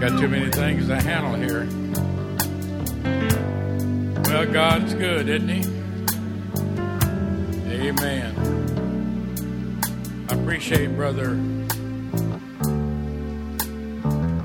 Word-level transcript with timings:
Got 0.00 0.18
too 0.18 0.28
many 0.28 0.50
things 0.50 0.86
to 0.88 0.96
handle 0.98 1.34
here. 1.34 1.68
Well, 4.24 4.46
God's 4.50 4.94
good, 4.94 5.28
isn't 5.28 5.46
He? 5.46 5.60
Amen. 7.70 8.34
I 10.30 10.34
appreciate 10.36 10.96
Brother 10.96 11.34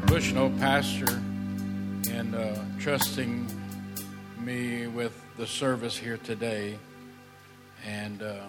Bushnell, 0.08 0.50
Pastor, 0.60 1.22
and 2.12 2.36
uh, 2.36 2.56
trusting 2.78 3.48
me 4.38 4.88
with 4.88 5.18
the 5.38 5.48
service 5.48 5.96
here 5.96 6.18
today. 6.18 6.78
And 7.88 8.22
uh, 8.22 8.40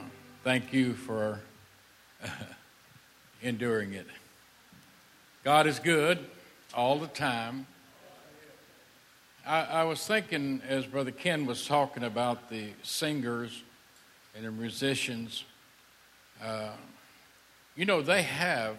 thank 0.42 0.72
you 0.72 0.94
for 0.94 1.38
enduring 3.42 3.92
it. 3.92 4.08
God 5.44 5.68
is 5.68 5.78
good 5.78 6.18
all 6.74 6.98
the 6.98 7.06
time. 7.06 7.66
I, 9.46 9.62
I, 9.62 9.84
was 9.84 10.04
thinking 10.04 10.60
as 10.68 10.86
Brother 10.86 11.12
Ken 11.12 11.46
was 11.46 11.66
talking 11.66 12.02
about 12.02 12.50
the 12.50 12.70
singers 12.82 13.62
and 14.34 14.44
the 14.44 14.50
musicians, 14.50 15.44
uh, 16.42 16.70
you 17.76 17.84
know, 17.84 18.02
they 18.02 18.22
have 18.22 18.76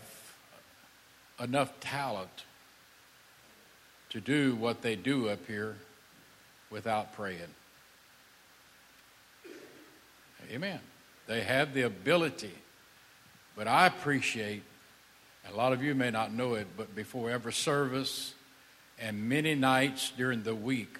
enough 1.39 1.79
talent 1.79 2.43
to 4.09 4.19
do 4.19 4.55
what 4.55 4.81
they 4.81 4.95
do 4.95 5.29
up 5.29 5.45
here 5.47 5.77
without 6.69 7.13
praying. 7.13 7.39
Amen. 10.51 10.79
They 11.27 11.41
have 11.41 11.73
the 11.73 11.83
ability. 11.83 12.53
But 13.55 13.67
I 13.67 13.87
appreciate 13.87 14.63
a 15.51 15.55
lot 15.55 15.73
of 15.73 15.81
you 15.81 15.95
may 15.95 16.11
not 16.11 16.33
know 16.33 16.55
it, 16.55 16.67
but 16.75 16.95
before 16.95 17.29
every 17.29 17.53
service 17.53 18.33
and 18.99 19.29
many 19.29 19.55
nights 19.55 20.11
during 20.17 20.43
the 20.43 20.55
week, 20.55 20.97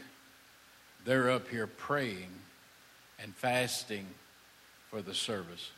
they're 1.05 1.29
up 1.29 1.47
here 1.47 1.67
praying 1.67 2.29
and 3.21 3.35
fasting 3.35 4.05
for 4.89 5.01
the 5.01 5.13
service. 5.13 5.71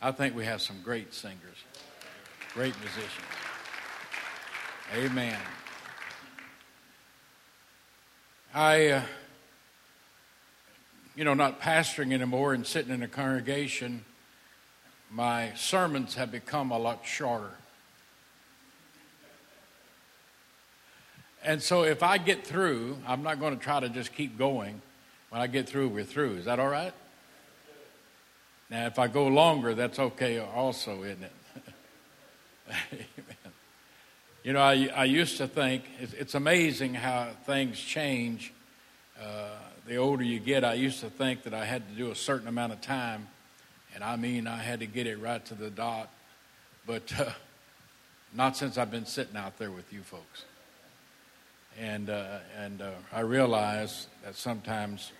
I 0.00 0.12
think 0.12 0.34
we 0.34 0.44
have 0.44 0.62
some 0.62 0.76
great 0.82 1.12
singers, 1.14 1.56
great 2.54 2.74
musicians. 2.80 3.10
Amen. 4.94 5.38
I, 8.54 8.88
uh, 8.88 9.02
you 11.14 11.24
know, 11.24 11.34
not 11.34 11.60
pastoring 11.60 12.12
anymore 12.12 12.54
and 12.54 12.66
sitting 12.66 12.92
in 12.92 13.02
a 13.02 13.08
congregation, 13.08 14.04
my 15.10 15.52
sermons 15.54 16.14
have 16.14 16.30
become 16.30 16.70
a 16.70 16.78
lot 16.78 17.04
shorter. 17.04 17.52
And 21.46 21.62
so 21.62 21.84
if 21.84 22.02
I 22.02 22.18
get 22.18 22.44
through, 22.44 22.98
I'm 23.06 23.22
not 23.22 23.38
going 23.38 23.56
to 23.56 23.62
try 23.62 23.78
to 23.78 23.88
just 23.88 24.12
keep 24.12 24.36
going. 24.36 24.82
When 25.30 25.40
I 25.40 25.46
get 25.46 25.68
through, 25.68 25.88
we're 25.88 26.02
through. 26.02 26.38
Is 26.38 26.46
that 26.46 26.58
all 26.58 26.68
right? 26.68 26.92
Now, 28.68 28.86
if 28.86 28.98
I 28.98 29.06
go 29.06 29.28
longer, 29.28 29.72
that's 29.72 30.00
okay 30.00 30.40
also, 30.40 31.04
isn't 31.04 31.22
it? 31.22 31.32
Amen. 32.68 33.06
You 34.42 34.52
know, 34.52 34.60
I, 34.60 34.88
I 34.94 35.04
used 35.06 35.38
to 35.38 35.48
think 35.48 35.82
it's, 35.98 36.12
it's 36.12 36.34
amazing 36.36 36.94
how 36.94 37.30
things 37.46 37.80
change. 37.80 38.52
Uh, 39.20 39.48
the 39.88 39.96
older 39.96 40.22
you 40.22 40.38
get, 40.38 40.62
I 40.62 40.74
used 40.74 41.00
to 41.00 41.10
think 41.10 41.42
that 41.42 41.52
I 41.52 41.64
had 41.64 41.82
to 41.88 41.94
do 41.96 42.12
a 42.12 42.14
certain 42.14 42.46
amount 42.46 42.72
of 42.72 42.80
time, 42.80 43.26
and 43.92 44.04
I 44.04 44.14
mean, 44.14 44.46
I 44.46 44.58
had 44.58 44.78
to 44.78 44.86
get 44.86 45.08
it 45.08 45.20
right 45.20 45.44
to 45.46 45.54
the 45.54 45.68
dot. 45.68 46.10
But 46.86 47.12
uh, 47.18 47.30
not 48.32 48.56
since 48.56 48.78
I've 48.78 48.92
been 48.92 49.06
sitting 49.06 49.36
out 49.36 49.58
there 49.58 49.72
with 49.72 49.92
you 49.92 50.02
folks 50.02 50.44
and 51.78 52.10
uh, 52.10 52.38
and 52.58 52.82
uh, 52.82 52.90
I 53.12 53.20
realized 53.20 54.08
that 54.24 54.36
sometimes 54.36 55.12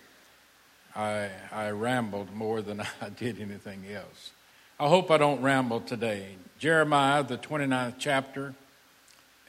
I 0.95 1.29
I 1.51 1.69
rambled 1.69 2.33
more 2.33 2.61
than 2.61 2.81
I 3.01 3.09
did 3.09 3.39
anything 3.39 3.85
else. 3.91 4.31
I 4.79 4.87
hope 4.87 5.09
I 5.09 5.17
don't 5.17 5.41
ramble 5.41 5.81
today. 5.81 6.35
Jeremiah, 6.59 7.23
the 7.23 7.37
29th 7.37 7.95
chapter, 7.97 8.53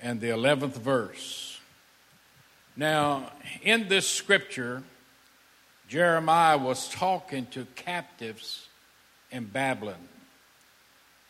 and 0.01 0.21
the 0.21 0.29
11th 0.29 0.77
verse. 0.77 1.61
Now, 2.77 3.33
in 3.63 3.89
this 3.89 4.09
scripture, 4.09 4.83
Jeremiah 5.89 6.57
was 6.57 6.89
talking 6.89 7.47
to 7.47 7.67
captives 7.75 8.69
in 9.31 9.45
Babylon. 9.45 10.09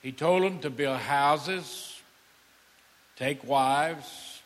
He 0.03 0.13
told 0.13 0.43
them 0.43 0.61
to 0.61 0.71
build 0.71 0.99
houses, 0.99 2.01
take 3.17 3.43
wives, 3.45 4.38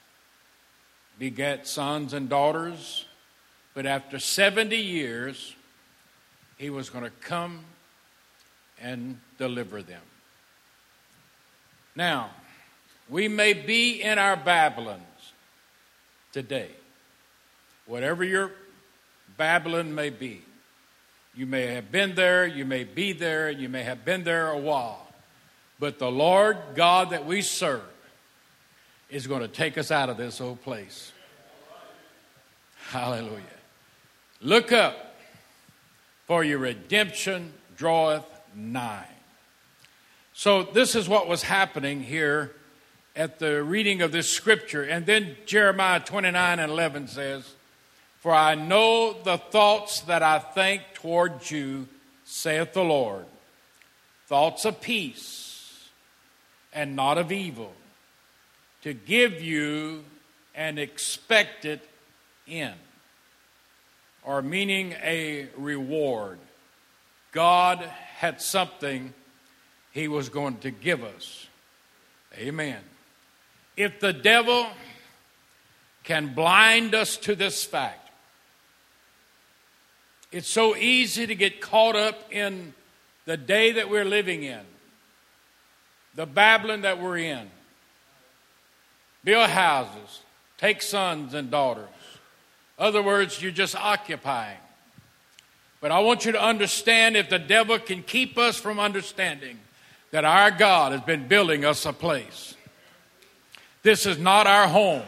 begat 1.22 1.68
sons 1.68 2.14
and 2.14 2.28
daughters, 2.28 3.04
but 3.74 3.86
after 3.86 4.18
70 4.18 4.76
years, 4.76 5.54
he 6.58 6.68
was 6.68 6.90
going 6.90 7.04
to 7.04 7.12
come 7.20 7.60
and 8.80 9.20
deliver 9.38 9.82
them. 9.82 10.02
Now, 11.94 12.30
we 13.08 13.28
may 13.28 13.52
be 13.52 14.02
in 14.02 14.18
our 14.18 14.34
Babylons 14.34 15.32
today. 16.32 16.70
Whatever 17.86 18.24
your 18.24 18.50
Babylon 19.36 19.94
may 19.94 20.10
be, 20.10 20.42
you 21.36 21.46
may 21.46 21.68
have 21.68 21.92
been 21.92 22.16
there, 22.16 22.48
you 22.48 22.64
may 22.64 22.82
be 22.82 23.12
there, 23.12 23.48
you 23.48 23.68
may 23.68 23.84
have 23.84 24.04
been 24.04 24.24
there 24.24 24.48
a 24.48 24.58
while. 24.58 25.06
But 25.78 26.00
the 26.00 26.10
Lord 26.10 26.56
God 26.74 27.10
that 27.10 27.26
we 27.26 27.42
serve 27.42 27.84
is 29.08 29.28
going 29.28 29.42
to 29.42 29.48
take 29.48 29.78
us 29.78 29.92
out 29.92 30.08
of 30.08 30.16
this 30.16 30.40
old 30.40 30.60
place. 30.62 31.11
Hallelujah. 32.92 33.40
Look 34.42 34.70
up, 34.70 35.16
for 36.26 36.44
your 36.44 36.58
redemption 36.58 37.54
draweth 37.74 38.26
nigh. 38.54 39.08
So, 40.34 40.62
this 40.62 40.94
is 40.94 41.08
what 41.08 41.26
was 41.26 41.42
happening 41.42 42.02
here 42.02 42.52
at 43.16 43.38
the 43.38 43.64
reading 43.64 44.02
of 44.02 44.12
this 44.12 44.28
scripture. 44.28 44.82
And 44.82 45.06
then 45.06 45.36
Jeremiah 45.46 46.00
29 46.00 46.58
and 46.58 46.70
11 46.70 47.08
says, 47.08 47.54
For 48.18 48.34
I 48.34 48.56
know 48.56 49.16
the 49.22 49.38
thoughts 49.38 50.00
that 50.00 50.22
I 50.22 50.38
think 50.38 50.82
toward 50.92 51.50
you, 51.50 51.88
saith 52.26 52.74
the 52.74 52.84
Lord, 52.84 53.24
thoughts 54.26 54.66
of 54.66 54.82
peace 54.82 55.88
and 56.74 56.94
not 56.94 57.16
of 57.16 57.32
evil 57.32 57.72
to 58.82 58.92
give 58.92 59.40
you 59.40 60.04
an 60.54 60.76
expected 60.76 61.80
end, 62.48 62.78
or 64.22 64.42
meaning 64.42 64.94
a 65.02 65.48
reward. 65.56 66.38
God 67.32 67.78
had 67.78 68.40
something 68.40 69.14
He 69.92 70.08
was 70.08 70.28
going 70.28 70.58
to 70.58 70.70
give 70.70 71.02
us. 71.02 71.46
Amen. 72.36 72.80
If 73.76 74.00
the 74.00 74.12
devil 74.12 74.66
can 76.04 76.34
blind 76.34 76.94
us 76.94 77.16
to 77.18 77.34
this 77.34 77.64
fact, 77.64 78.10
it's 80.30 80.48
so 80.48 80.74
easy 80.76 81.26
to 81.26 81.34
get 81.34 81.60
caught 81.60 81.94
up 81.94 82.32
in 82.32 82.74
the 83.26 83.36
day 83.36 83.72
that 83.72 83.90
we're 83.90 84.04
living 84.04 84.42
in, 84.42 84.60
the 86.14 86.26
Babylon 86.26 86.82
that 86.82 87.00
we're 87.00 87.18
in 87.18 87.50
build 89.24 89.50
houses, 89.50 90.22
take 90.58 90.82
sons 90.82 91.34
and 91.34 91.50
daughters. 91.50 91.88
Other 92.78 93.02
words, 93.02 93.40
you're 93.40 93.52
just 93.52 93.76
occupying. 93.76 94.58
But 95.80 95.90
I 95.90 96.00
want 96.00 96.24
you 96.24 96.32
to 96.32 96.42
understand 96.42 97.16
if 97.16 97.28
the 97.28 97.38
devil 97.38 97.78
can 97.78 98.02
keep 98.02 98.38
us 98.38 98.56
from 98.56 98.78
understanding 98.78 99.58
that 100.12 100.24
our 100.24 100.50
God 100.50 100.92
has 100.92 101.00
been 101.00 101.26
building 101.26 101.64
us 101.64 101.84
a 101.86 101.92
place. 101.92 102.54
This 103.82 104.06
is 104.06 104.18
not 104.18 104.46
our 104.46 104.68
home. 104.68 105.02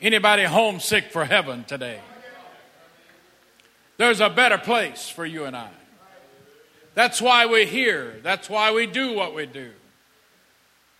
Anybody 0.00 0.44
homesick 0.44 1.10
for 1.10 1.24
heaven 1.24 1.64
today? 1.64 2.00
There's 3.96 4.20
a 4.20 4.30
better 4.30 4.58
place 4.58 5.08
for 5.08 5.24
you 5.26 5.44
and 5.44 5.56
I. 5.56 5.70
That's 6.94 7.20
why 7.20 7.46
we're 7.46 7.66
here. 7.66 8.20
That's 8.22 8.48
why 8.50 8.72
we 8.72 8.86
do 8.86 9.14
what 9.14 9.34
we 9.34 9.46
do. 9.46 9.70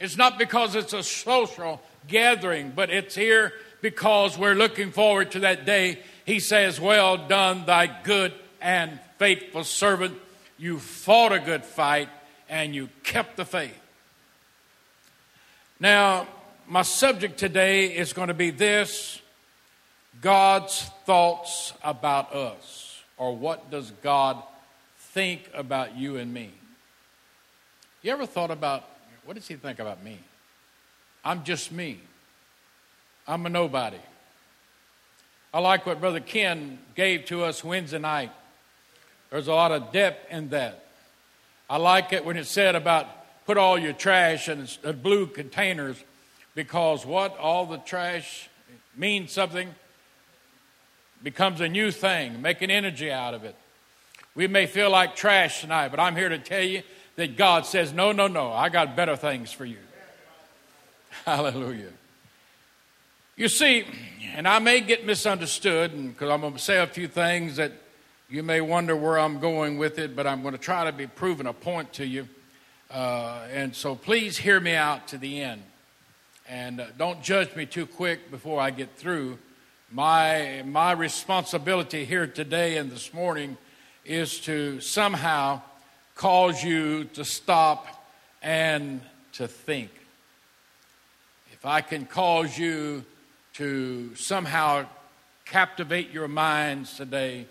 It's 0.01 0.17
not 0.17 0.39
because 0.39 0.75
it's 0.75 0.93
a 0.93 1.03
social 1.03 1.81
gathering, 2.09 2.73
but 2.75 2.91
it's 2.91 3.15
here 3.15 3.53
because 3.83 4.39
we're 4.39 4.55
looking 4.55 4.91
forward 4.93 5.33
to 5.33 5.41
that 5.41 5.67
day. 5.67 5.99
He 6.25 6.41
says, 6.41 6.81
Well 6.81 7.19
done, 7.29 7.67
thy 7.67 7.87
good 8.03 8.33
and 8.63 8.99
faithful 9.19 9.65
servant. 9.65 10.17
You 10.57 10.79
fought 10.79 11.33
a 11.33 11.41
good 11.41 11.65
fight 11.65 12.09
and 12.49 12.75
you 12.75 12.89
kept 13.03 13.37
the 13.37 13.45
faith. 13.45 13.79
Now, 15.79 16.29
my 16.69 16.83
subject 16.83 17.39
today 17.39 17.87
is 17.87 18.13
going 18.13 18.29
to 18.29 18.35
be 18.35 18.51
this 18.51 19.21
God's 20.21 20.89
thoughts 21.05 21.73
about 21.83 22.33
us, 22.33 23.03
or 23.17 23.37
what 23.37 23.71
does 23.71 23.91
God 24.03 24.41
think 24.99 25.51
about 25.53 25.97
you 25.97 26.17
and 26.17 26.33
me? 26.33 26.53
You 28.03 28.13
ever 28.13 28.27
thought 28.27 28.53
about 28.53 28.89
what 29.25 29.35
does 29.35 29.49
he 29.49 29.57
think 29.57 29.81
about 29.81 30.05
me? 30.05 30.19
I'm 31.25 31.43
just 31.43 31.73
me. 31.73 32.01
I'm 33.27 33.47
a 33.47 33.49
nobody. 33.49 33.99
I 35.55 35.61
like 35.61 35.87
what 35.87 36.01
Brother 36.01 36.21
Ken 36.21 36.79
gave 36.95 37.27
to 37.27 37.45
us 37.45 37.63
Wednesday 37.63 37.99
night. 37.99 38.33
There's 39.31 39.49
a 39.49 39.53
lot 39.53 39.71
of 39.71 39.93
depth 39.93 40.31
in 40.33 40.49
that. 40.51 40.85
I 41.69 41.77
like 41.77 42.13
it 42.13 42.25
when 42.25 42.37
it 42.37 42.47
said 42.47 42.75
about 42.75 43.07
put 43.47 43.57
all 43.57 43.79
your 43.79 43.93
trash 43.93 44.49
in 44.49 44.67
blue 45.03 45.27
containers 45.27 46.03
because 46.55 47.07
what? 47.07 47.37
All 47.39 47.67
the 47.67 47.79
trash 47.79 48.49
means 48.97 49.33
something, 49.33 49.75
becomes 51.23 51.61
a 51.61 51.69
new 51.69 51.91
thing, 51.91 52.43
making 52.43 52.71
energy 52.71 53.11
out 53.11 53.35
of 53.35 53.45
it. 53.45 53.55
We 54.35 54.47
may 54.47 54.67
feel 54.67 54.91
like 54.91 55.17
trash 55.17 55.61
tonight, 55.61 55.89
but 55.89 56.01
I'm 56.01 56.17
here 56.17 56.29
to 56.29 56.39
tell 56.39 56.63
you 56.63 56.83
that 57.17 57.37
God 57.37 57.67
says, 57.67 57.93
No, 57.93 58.13
no, 58.13 58.27
no, 58.27 58.53
I 58.53 58.69
got 58.69 58.97
better 58.97 59.17
things 59.17 59.53
for 59.53 59.65
you. 59.65 59.79
Hallelujah. 61.25 61.91
You 63.35 63.49
see, 63.49 63.87
and 64.37 64.47
I 64.47 64.59
may 64.59 64.83
get 64.83 65.07
misunderstood 65.07 65.93
because 66.09 66.29
I'm 66.29 66.43
going 66.43 66.53
to 66.53 66.59
say 66.59 66.83
a 66.83 66.87
few 66.87 67.09
things 67.09 67.57
that 67.57 67.73
you 68.29 68.43
may 68.43 68.61
wonder 68.61 68.95
where 68.95 69.19
I'm 69.19 69.41
going 69.41 69.79
with 69.79 69.99
it, 69.99 70.15
but 70.15 70.27
I'm 70.27 70.43
going 70.43 70.53
to 70.53 70.61
try 70.61 70.85
to 70.85 70.93
be 70.93 71.07
proving 71.07 71.47
a 71.47 71.55
point 71.55 71.95
to 71.95 72.07
you. 72.07 72.29
Uh, 72.91 73.47
and 73.51 73.75
so 73.75 73.95
please 73.95 74.37
hear 74.37 74.61
me 74.61 74.75
out 74.75 75.09
to 75.09 75.17
the 75.17 75.41
end. 75.41 75.63
And 76.47 76.79
uh, 76.79 76.87
don't 76.99 77.23
judge 77.23 77.57
me 77.57 77.65
too 77.65 77.87
quick 77.87 78.31
before 78.31 78.61
I 78.61 78.71
get 78.71 78.97
through. 78.97 79.39
My, 79.91 80.63
my 80.67 80.93
responsibility 80.93 82.05
here 82.05 82.27
today 82.27 82.77
and 82.77 82.91
this 82.91 83.15
morning 83.15 83.57
is 84.05 84.41
to 84.41 84.79
somehow 84.81 85.63
cause 86.17 86.63
you 86.63 87.05
to 87.15 87.25
stop 87.25 88.05
and 88.43 89.01
to 89.33 89.49
think. 89.49 89.91
If 91.55 91.65
I 91.65 91.81
can 91.81 92.05
cause 92.05 92.59
you 92.59 93.07
to 93.55 94.15
somehow 94.15 94.87
captivate 95.45 96.11
your 96.11 96.29
minds 96.29 96.97
today 96.97 97.47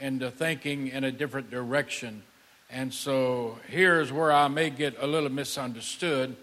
into 0.00 0.30
thinking 0.30 0.88
in 0.88 1.04
a 1.04 1.12
different 1.12 1.50
direction. 1.50 2.22
And 2.70 2.92
so 2.92 3.58
here's 3.68 4.12
where 4.12 4.32
I 4.32 4.48
may 4.48 4.70
get 4.70 4.96
a 5.00 5.06
little 5.06 5.28
misunderstood 5.28 6.36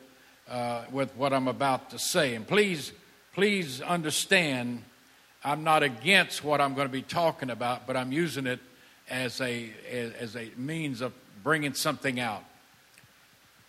uh, 0.50 0.84
with 0.92 1.14
what 1.16 1.34
I'm 1.34 1.48
about 1.48 1.90
to 1.90 2.00
say. 2.00 2.36
And 2.36 2.48
please, 2.48 2.94
please 3.34 3.82
understand, 3.82 4.84
I'm 5.44 5.64
not 5.64 5.84
against 5.84 6.44
what 6.44 6.62
I'm 6.62 6.74
going 6.74 6.88
to 6.88 6.92
be 6.92 7.02
talking 7.02 7.50
about, 7.50 7.88
but 7.88 7.98
I'm 7.98 8.12
using 8.12 8.48
it 8.48 8.60
as 9.10 9.42
a, 9.42 9.70
as 10.20 10.36
a 10.36 10.52
means 10.56 11.02
of 11.02 11.14
bringing 11.44 11.74
something 11.74 12.20
out. 12.20 12.44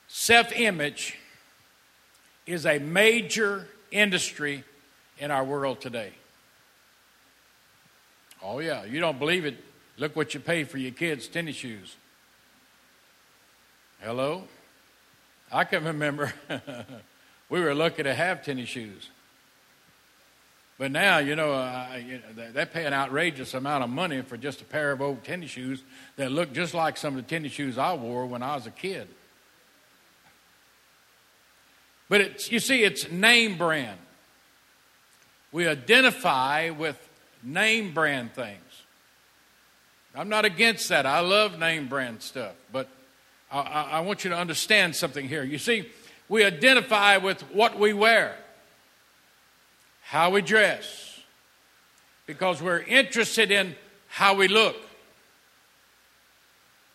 Self 0.06 0.52
image 0.52 1.18
is 2.46 2.66
a 2.66 2.78
major 2.78 3.68
industry 3.90 4.64
in 5.18 5.30
our 5.30 5.44
world 5.44 5.80
today. 5.80 6.12
Oh, 8.42 8.60
yeah, 8.60 8.84
you 8.84 9.00
don't 9.00 9.18
believe 9.18 9.44
it. 9.44 9.56
Look 9.96 10.14
what 10.14 10.32
you 10.32 10.40
pay 10.40 10.64
for 10.64 10.78
your 10.78 10.92
kids' 10.92 11.26
tennis 11.26 11.56
shoes. 11.56 11.96
Hello? 14.00 14.44
I 15.50 15.64
can 15.64 15.84
remember 15.84 16.32
we 17.48 17.60
were 17.60 17.74
lucky 17.74 18.04
to 18.04 18.14
have 18.14 18.44
tennis 18.44 18.68
shoes. 18.68 19.10
But 20.78 20.92
now, 20.92 21.18
you 21.18 21.34
know, 21.34 21.52
uh, 21.52 21.88
they 22.52 22.64
pay 22.64 22.86
an 22.86 22.92
outrageous 22.92 23.54
amount 23.54 23.82
of 23.82 23.90
money 23.90 24.22
for 24.22 24.36
just 24.36 24.60
a 24.60 24.64
pair 24.64 24.92
of 24.92 25.02
old 25.02 25.24
tennis 25.24 25.50
shoes 25.50 25.82
that 26.16 26.30
look 26.30 26.52
just 26.52 26.72
like 26.72 26.96
some 26.96 27.16
of 27.16 27.24
the 27.24 27.28
tennis 27.28 27.50
shoes 27.50 27.76
I 27.76 27.94
wore 27.94 28.26
when 28.26 28.44
I 28.44 28.54
was 28.54 28.68
a 28.68 28.70
kid. 28.70 29.08
But 32.08 32.20
it's, 32.20 32.52
you 32.52 32.60
see, 32.60 32.84
it's 32.84 33.10
name 33.10 33.58
brand. 33.58 33.98
We 35.52 35.66
identify 35.66 36.70
with 36.70 36.96
name 37.42 37.94
brand 37.94 38.32
things. 38.34 38.58
I'm 40.14 40.28
not 40.28 40.44
against 40.44 40.88
that. 40.88 41.06
I 41.06 41.20
love 41.20 41.58
name 41.58 41.88
brand 41.88 42.22
stuff. 42.22 42.54
But 42.72 42.88
I, 43.50 43.60
I, 43.60 44.00
want 44.00 44.24
you 44.24 44.30
to 44.30 44.36
understand 44.36 44.96
something 44.96 45.28
here. 45.28 45.44
You 45.44 45.58
see, 45.58 45.88
we 46.28 46.44
identify 46.44 47.16
with 47.18 47.40
what 47.54 47.78
we 47.78 47.92
wear, 47.92 48.36
how 50.02 50.30
we 50.30 50.42
dress, 50.42 51.20
because 52.26 52.60
we're 52.60 52.80
interested 52.80 53.50
in 53.50 53.76
how 54.08 54.34
we 54.34 54.48
look. 54.48 54.76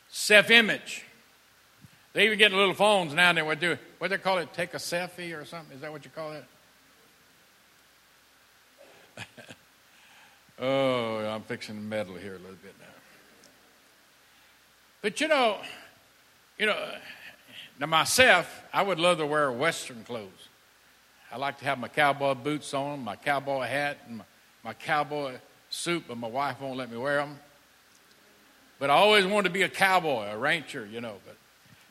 Self 0.09 0.51
image. 0.51 1.03
They 2.13 2.25
even 2.25 2.37
get 2.37 2.51
little 2.51 2.75
phones 2.75 3.13
now 3.13 3.29
and 3.29 3.39
then. 3.39 3.45
What 3.45 3.59
do 3.59 3.77
what 3.97 4.11
they 4.11 4.17
call 4.17 4.37
it? 4.37 4.53
Take 4.53 4.75
a 4.75 4.77
selfie 4.77 5.35
or 5.35 5.43
something? 5.45 5.75
Is 5.75 5.81
that 5.81 5.91
what 5.91 6.05
you 6.05 6.11
call 6.11 6.33
it? 6.33 6.45
oh, 10.59 11.17
I'm 11.17 11.41
fixing 11.43 11.75
to 11.75 11.81
meddle 11.81 12.15
here 12.15 12.35
a 12.35 12.39
little 12.39 12.57
bit 12.63 12.73
now. 12.79 12.85
But 15.01 15.19
you 15.19 15.27
know, 15.27 15.57
you 16.57 16.65
know, 16.65 16.77
now 17.79 17.87
myself, 17.87 18.63
I 18.73 18.81
would 18.81 18.99
love 18.99 19.17
to 19.17 19.25
wear 19.25 19.51
Western 19.51 20.03
clothes. 20.03 20.47
I 21.31 21.37
like 21.37 21.57
to 21.59 21.65
have 21.65 21.79
my 21.79 21.87
cowboy 21.87 22.35
boots 22.35 22.73
on, 22.73 23.03
my 23.03 23.15
cowboy 23.15 23.63
hat, 23.63 23.97
and 24.07 24.19
my, 24.19 24.23
my 24.63 24.73
cowboy 24.73 25.33
suit, 25.69 26.03
but 26.07 26.17
my 26.17 26.27
wife 26.27 26.61
won't 26.61 26.77
let 26.77 26.91
me 26.91 26.97
wear 26.97 27.17
them. 27.17 27.39
But 28.79 28.89
I 28.89 28.93
always 28.93 29.25
wanted 29.25 29.49
to 29.49 29.53
be 29.53 29.63
a 29.63 29.69
cowboy, 29.69 30.27
a 30.29 30.37
rancher, 30.37 30.85
you 30.85 31.01
know. 31.01 31.15
But, 31.25 31.35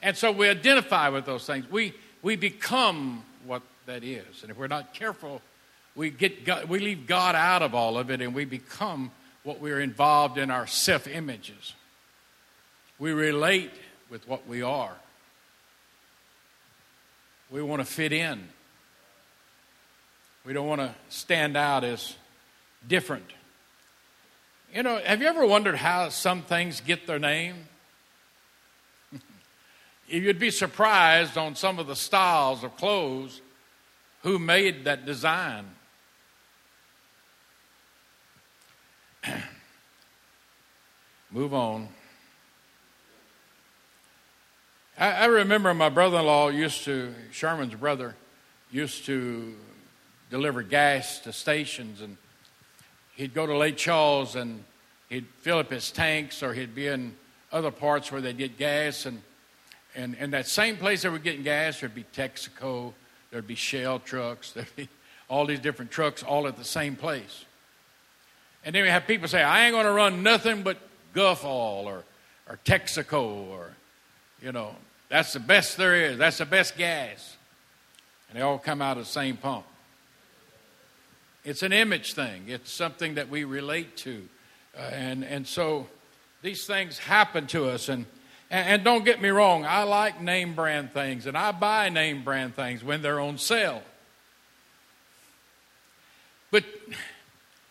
and 0.00 0.16
so 0.16 0.30
we 0.30 0.48
identify 0.48 1.08
with 1.08 1.26
those 1.26 1.44
things. 1.44 1.70
We, 1.70 1.94
we 2.22 2.36
become 2.36 3.24
what 3.44 3.62
that 3.86 4.04
is. 4.04 4.42
And 4.42 4.50
if 4.50 4.56
we're 4.56 4.68
not 4.68 4.94
careful, 4.94 5.42
we, 5.94 6.10
get 6.10 6.44
God, 6.44 6.68
we 6.68 6.78
leave 6.78 7.06
God 7.06 7.34
out 7.34 7.62
of 7.62 7.74
all 7.74 7.98
of 7.98 8.10
it 8.10 8.20
and 8.20 8.34
we 8.34 8.44
become 8.44 9.10
what 9.42 9.60
we're 9.60 9.80
involved 9.80 10.38
in 10.38 10.50
our 10.50 10.66
self 10.66 11.06
images. 11.06 11.74
We 12.98 13.12
relate 13.12 13.72
with 14.10 14.26
what 14.28 14.46
we 14.46 14.62
are. 14.62 14.94
We 17.50 17.62
want 17.62 17.80
to 17.80 17.86
fit 17.86 18.12
in. 18.12 18.48
We 20.44 20.52
don't 20.52 20.66
want 20.66 20.80
to 20.80 20.94
stand 21.08 21.56
out 21.56 21.84
as 21.84 22.16
different. 22.86 23.26
You 24.74 24.82
know, 24.82 24.98
have 25.04 25.20
you 25.20 25.28
ever 25.28 25.46
wondered 25.46 25.76
how 25.76 26.08
some 26.08 26.42
things 26.42 26.80
get 26.80 27.06
their 27.06 27.18
name? 27.18 27.66
You'd 30.08 30.38
be 30.38 30.50
surprised 30.50 31.36
on 31.36 31.54
some 31.54 31.78
of 31.78 31.86
the 31.86 31.94
styles 31.94 32.64
of 32.64 32.76
clothes 32.76 33.42
who 34.22 34.38
made 34.38 34.84
that 34.84 35.04
design. 35.04 35.66
Move 41.32 41.54
on. 41.54 41.88
I, 44.98 45.12
I 45.12 45.24
remember 45.24 45.72
my 45.72 45.88
brother 45.88 46.18
in 46.18 46.26
law 46.26 46.50
used 46.50 46.84
to, 46.84 47.14
Sherman's 47.30 47.74
brother, 47.74 48.14
used 48.70 49.06
to 49.06 49.54
deliver 50.30 50.62
gas 50.62 51.20
to 51.20 51.32
stations, 51.32 52.02
and 52.02 52.18
he'd 53.14 53.32
go 53.32 53.46
to 53.46 53.56
Lake 53.56 53.78
Charles 53.78 54.36
and 54.36 54.62
he'd 55.08 55.24
fill 55.40 55.58
up 55.58 55.70
his 55.70 55.90
tanks, 55.90 56.42
or 56.42 56.52
he'd 56.52 56.74
be 56.74 56.88
in 56.88 57.16
other 57.50 57.70
parts 57.70 58.12
where 58.12 58.20
they'd 58.20 58.36
get 58.36 58.58
gas, 58.58 59.06
and 59.06 59.22
and 59.94 60.14
in 60.16 60.32
that 60.32 60.46
same 60.46 60.76
place 60.76 61.00
they 61.00 61.08
were 61.08 61.18
getting 61.18 61.42
gas, 61.42 61.80
there'd 61.80 61.94
be 61.94 62.04
Texaco, 62.14 62.92
there'd 63.30 63.46
be 63.46 63.54
Shell 63.54 64.00
trucks, 64.00 64.52
there'd 64.54 64.76
be 64.76 64.86
all 65.30 65.46
these 65.46 65.60
different 65.60 65.90
trucks 65.90 66.22
all 66.22 66.46
at 66.46 66.58
the 66.58 66.64
same 66.64 66.94
place. 66.94 67.46
And 68.66 68.74
then 68.74 68.82
we 68.82 68.90
have 68.90 69.06
people 69.06 69.28
say, 69.28 69.42
I 69.42 69.64
ain't 69.64 69.72
going 69.72 69.86
to 69.86 69.92
run 69.92 70.22
nothing 70.22 70.62
but 70.62 70.76
Gulf 71.12 71.44
oil 71.44 71.84
or, 71.86 72.04
or 72.48 72.58
Texaco 72.64 73.48
or, 73.48 73.70
you 74.40 74.52
know, 74.52 74.74
that's 75.08 75.32
the 75.32 75.40
best 75.40 75.76
there 75.76 75.94
is. 75.94 76.18
That's 76.18 76.38
the 76.38 76.46
best 76.46 76.76
gas. 76.76 77.36
And 78.28 78.38
they 78.38 78.42
all 78.42 78.58
come 78.58 78.80
out 78.80 78.96
of 78.96 79.04
the 79.04 79.10
same 79.10 79.36
pump. 79.36 79.64
It's 81.44 81.62
an 81.62 81.72
image 81.72 82.14
thing, 82.14 82.44
it's 82.48 82.70
something 82.70 83.14
that 83.14 83.28
we 83.28 83.44
relate 83.44 83.96
to. 83.98 84.28
Uh, 84.76 84.82
and, 84.92 85.24
and 85.24 85.46
so 85.46 85.86
these 86.40 86.66
things 86.66 86.98
happen 86.98 87.46
to 87.48 87.68
us. 87.68 87.88
And, 87.88 88.06
and, 88.50 88.68
and 88.68 88.84
don't 88.84 89.04
get 89.04 89.20
me 89.20 89.28
wrong, 89.28 89.66
I 89.66 89.82
like 89.82 90.20
name 90.22 90.54
brand 90.54 90.92
things, 90.92 91.26
and 91.26 91.36
I 91.36 91.52
buy 91.52 91.88
name 91.88 92.22
brand 92.22 92.54
things 92.54 92.84
when 92.84 93.02
they're 93.02 93.20
on 93.20 93.38
sale. 93.38 93.82
But 96.50 96.64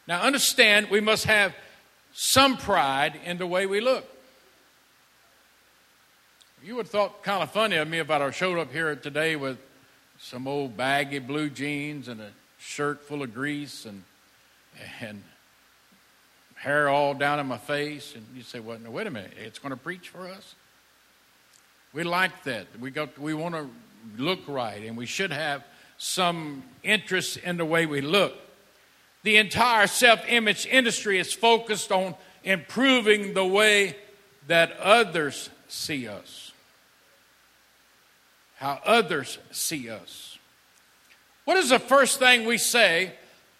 now, 0.07 0.21
understand, 0.21 0.89
we 0.89 0.99
must 0.99 1.25
have 1.25 1.55
some 2.13 2.57
pride 2.57 3.19
in 3.25 3.37
the 3.37 3.47
way 3.47 3.65
we 3.65 3.81
look. 3.81 4.05
You 6.63 6.75
would 6.75 6.85
have 6.85 6.91
thought 6.91 7.23
kind 7.23 7.41
of 7.41 7.51
funny 7.51 7.77
of 7.77 7.87
me 7.87 7.99
if 7.99 8.09
I 8.09 8.29
showed 8.31 8.59
up 8.59 8.71
here 8.71 8.95
today 8.95 9.35
with 9.35 9.57
some 10.19 10.47
old 10.47 10.77
baggy 10.77 11.19
blue 11.19 11.49
jeans 11.49 12.07
and 12.07 12.21
a 12.21 12.31
shirt 12.59 13.03
full 13.03 13.23
of 13.23 13.33
grease 13.33 13.85
and 13.85 14.03
and 14.99 15.23
hair 16.55 16.87
all 16.87 17.15
down 17.15 17.39
in 17.39 17.47
my 17.47 17.57
face, 17.57 18.13
and 18.15 18.25
you 18.35 18.43
say, 18.43 18.59
"Well, 18.59 18.77
no, 18.79 18.91
wait 18.91 19.07
a 19.07 19.11
minute, 19.11 19.33
it's 19.37 19.57
going 19.57 19.71
to 19.71 19.77
preach 19.77 20.09
for 20.09 20.27
us." 20.27 20.55
We 21.93 22.03
like 22.03 22.43
that. 22.43 22.67
We 22.79 22.91
got 22.91 23.17
we 23.17 23.33
want 23.33 23.55
to 23.55 23.67
look 24.17 24.47
right, 24.47 24.83
and 24.83 24.95
we 24.95 25.07
should 25.07 25.31
have 25.31 25.63
some 25.97 26.63
interest 26.83 27.37
in 27.37 27.57
the 27.57 27.65
way 27.65 27.85
we 27.85 28.01
look. 28.01 28.35
The 29.23 29.37
entire 29.37 29.87
self 29.87 30.21
image 30.27 30.65
industry 30.65 31.19
is 31.19 31.33
focused 31.33 31.91
on 31.91 32.15
improving 32.43 33.33
the 33.33 33.45
way 33.45 33.95
that 34.47 34.77
others 34.79 35.49
see 35.67 36.07
us. 36.07 36.51
How 38.55 38.79
others 38.85 39.37
see 39.51 39.89
us. 39.89 40.37
What 41.45 41.57
is 41.57 41.69
the 41.69 41.79
first 41.79 42.19
thing 42.19 42.45
we 42.45 42.57
say 42.57 43.13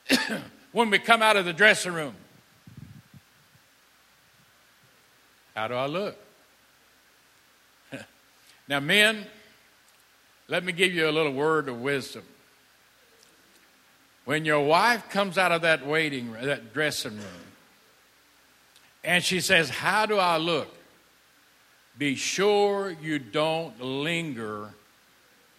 when 0.72 0.90
we 0.90 1.00
come 1.00 1.22
out 1.22 1.38
of 1.38 1.46
the 1.46 1.54
dressing 1.54 1.94
room? 1.94 2.16
How 5.56 5.68
do 5.68 5.74
I 5.74 5.86
look? 5.88 6.18
now, 8.68 8.80
men, 8.80 9.26
let 10.48 10.64
me 10.64 10.72
give 10.72 10.94
you 10.94 11.10
a 11.10 11.12
little 11.12 11.34
word 11.34 11.68
of 11.68 11.82
wisdom. 11.82 12.24
When 14.26 14.46
your 14.46 14.66
wife 14.66 15.10
comes 15.10 15.38
out 15.38 15.52
of 15.52 15.62
that 15.64 15.86
waiting 15.86 16.34
that 16.34 16.74
dressing 16.74 17.18
room 17.18 17.48
and 19.04 19.24
she 19.24 19.40
says, 19.40 19.70
"How 19.70 20.06
do 20.06 20.18
I 20.18 20.38
look?" 20.38 20.76
Be 21.98 22.16
sure 22.16 22.96
you 23.02 23.20
don't 23.20 23.80
linger 23.80 24.74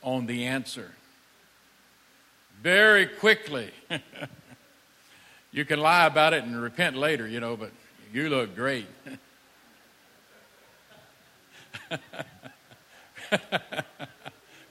on 0.02 0.26
the 0.26 0.46
answer. 0.46 0.90
Very 2.62 3.06
quickly. 3.06 3.70
you 5.52 5.64
can 5.64 5.80
lie 5.80 6.06
about 6.06 6.34
it 6.34 6.44
and 6.44 6.60
repent 6.60 6.96
later, 6.96 7.28
you 7.28 7.40
know, 7.40 7.56
but 7.56 7.70
you 8.12 8.28
look 8.28 8.54
great. 8.54 8.86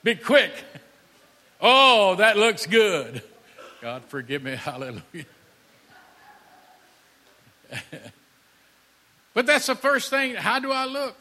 Be 0.04 0.16
quick. 0.16 0.52
Oh, 1.60 2.16
that 2.16 2.38
looks 2.38 2.66
good. 2.66 3.22
God 3.82 4.04
forgive 4.06 4.44
me. 4.44 4.52
Hallelujah. 4.56 5.02
but 9.34 9.48
that's 9.48 9.66
the 9.66 9.76
first 9.76 10.12
thing. 10.12 10.36
How 10.36 10.60
do 10.60 10.72
I 10.72 10.86
look? 10.86 11.16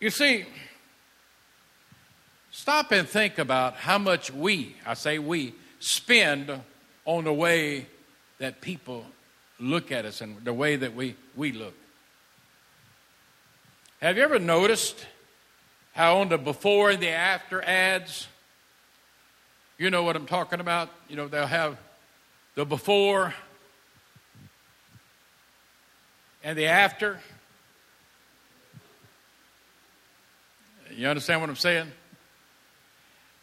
you 0.00 0.10
see, 0.10 0.44
stop 2.50 2.92
and 2.92 3.08
think 3.08 3.38
about 3.38 3.74
how 3.74 3.96
much 3.96 4.30
we, 4.30 4.76
I 4.84 4.92
say 4.92 5.18
we, 5.18 5.54
spend 5.80 6.52
on 7.06 7.24
the 7.24 7.32
way 7.32 7.86
that 8.38 8.60
people 8.60 9.06
look 9.58 9.90
at 9.90 10.04
us 10.04 10.20
and 10.20 10.44
the 10.44 10.52
way 10.52 10.76
that 10.76 10.94
we, 10.94 11.16
we 11.34 11.52
look. 11.52 11.74
Have 14.02 14.18
you 14.18 14.22
ever 14.22 14.38
noticed 14.38 15.06
how 15.92 16.18
on 16.18 16.28
the 16.28 16.36
before 16.36 16.90
and 16.90 17.02
the 17.02 17.08
after 17.08 17.62
ads, 17.62 18.28
you 19.78 19.90
know 19.90 20.02
what 20.02 20.16
I'm 20.16 20.26
talking 20.26 20.58
about? 20.58 20.90
You 21.08 21.16
know, 21.16 21.28
they'll 21.28 21.46
have 21.46 21.78
the 22.56 22.64
before 22.64 23.32
and 26.42 26.58
the 26.58 26.66
after. 26.66 27.20
You 30.90 31.06
understand 31.06 31.40
what 31.40 31.48
I'm 31.48 31.56
saying? 31.56 31.92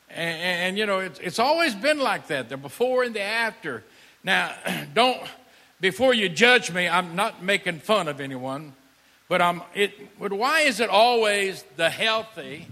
And, 0.10 0.42
and, 0.42 0.62
and 0.62 0.78
you 0.78 0.86
know, 0.86 1.00
it's, 1.00 1.20
it's 1.20 1.40
always 1.40 1.74
been 1.74 2.00
like 2.00 2.28
that 2.28 2.50
the 2.50 2.58
before 2.58 3.04
and 3.04 3.16
the 3.16 3.22
after. 3.22 3.84
Now, 4.24 4.54
don't, 4.94 5.22
before 5.80 6.14
you 6.14 6.28
judge 6.28 6.72
me, 6.72 6.88
I'm 6.88 7.16
not 7.16 7.42
making 7.42 7.80
fun 7.80 8.10
of 8.10 8.20
anyone. 8.20 8.74
But, 9.28 9.42
I'm, 9.42 9.62
it, 9.74 10.20
but 10.20 10.34
why 10.34 10.62
is 10.62 10.80
it 10.80 10.90
always 10.90 11.64
the 11.78 11.90
healthy 11.90 12.68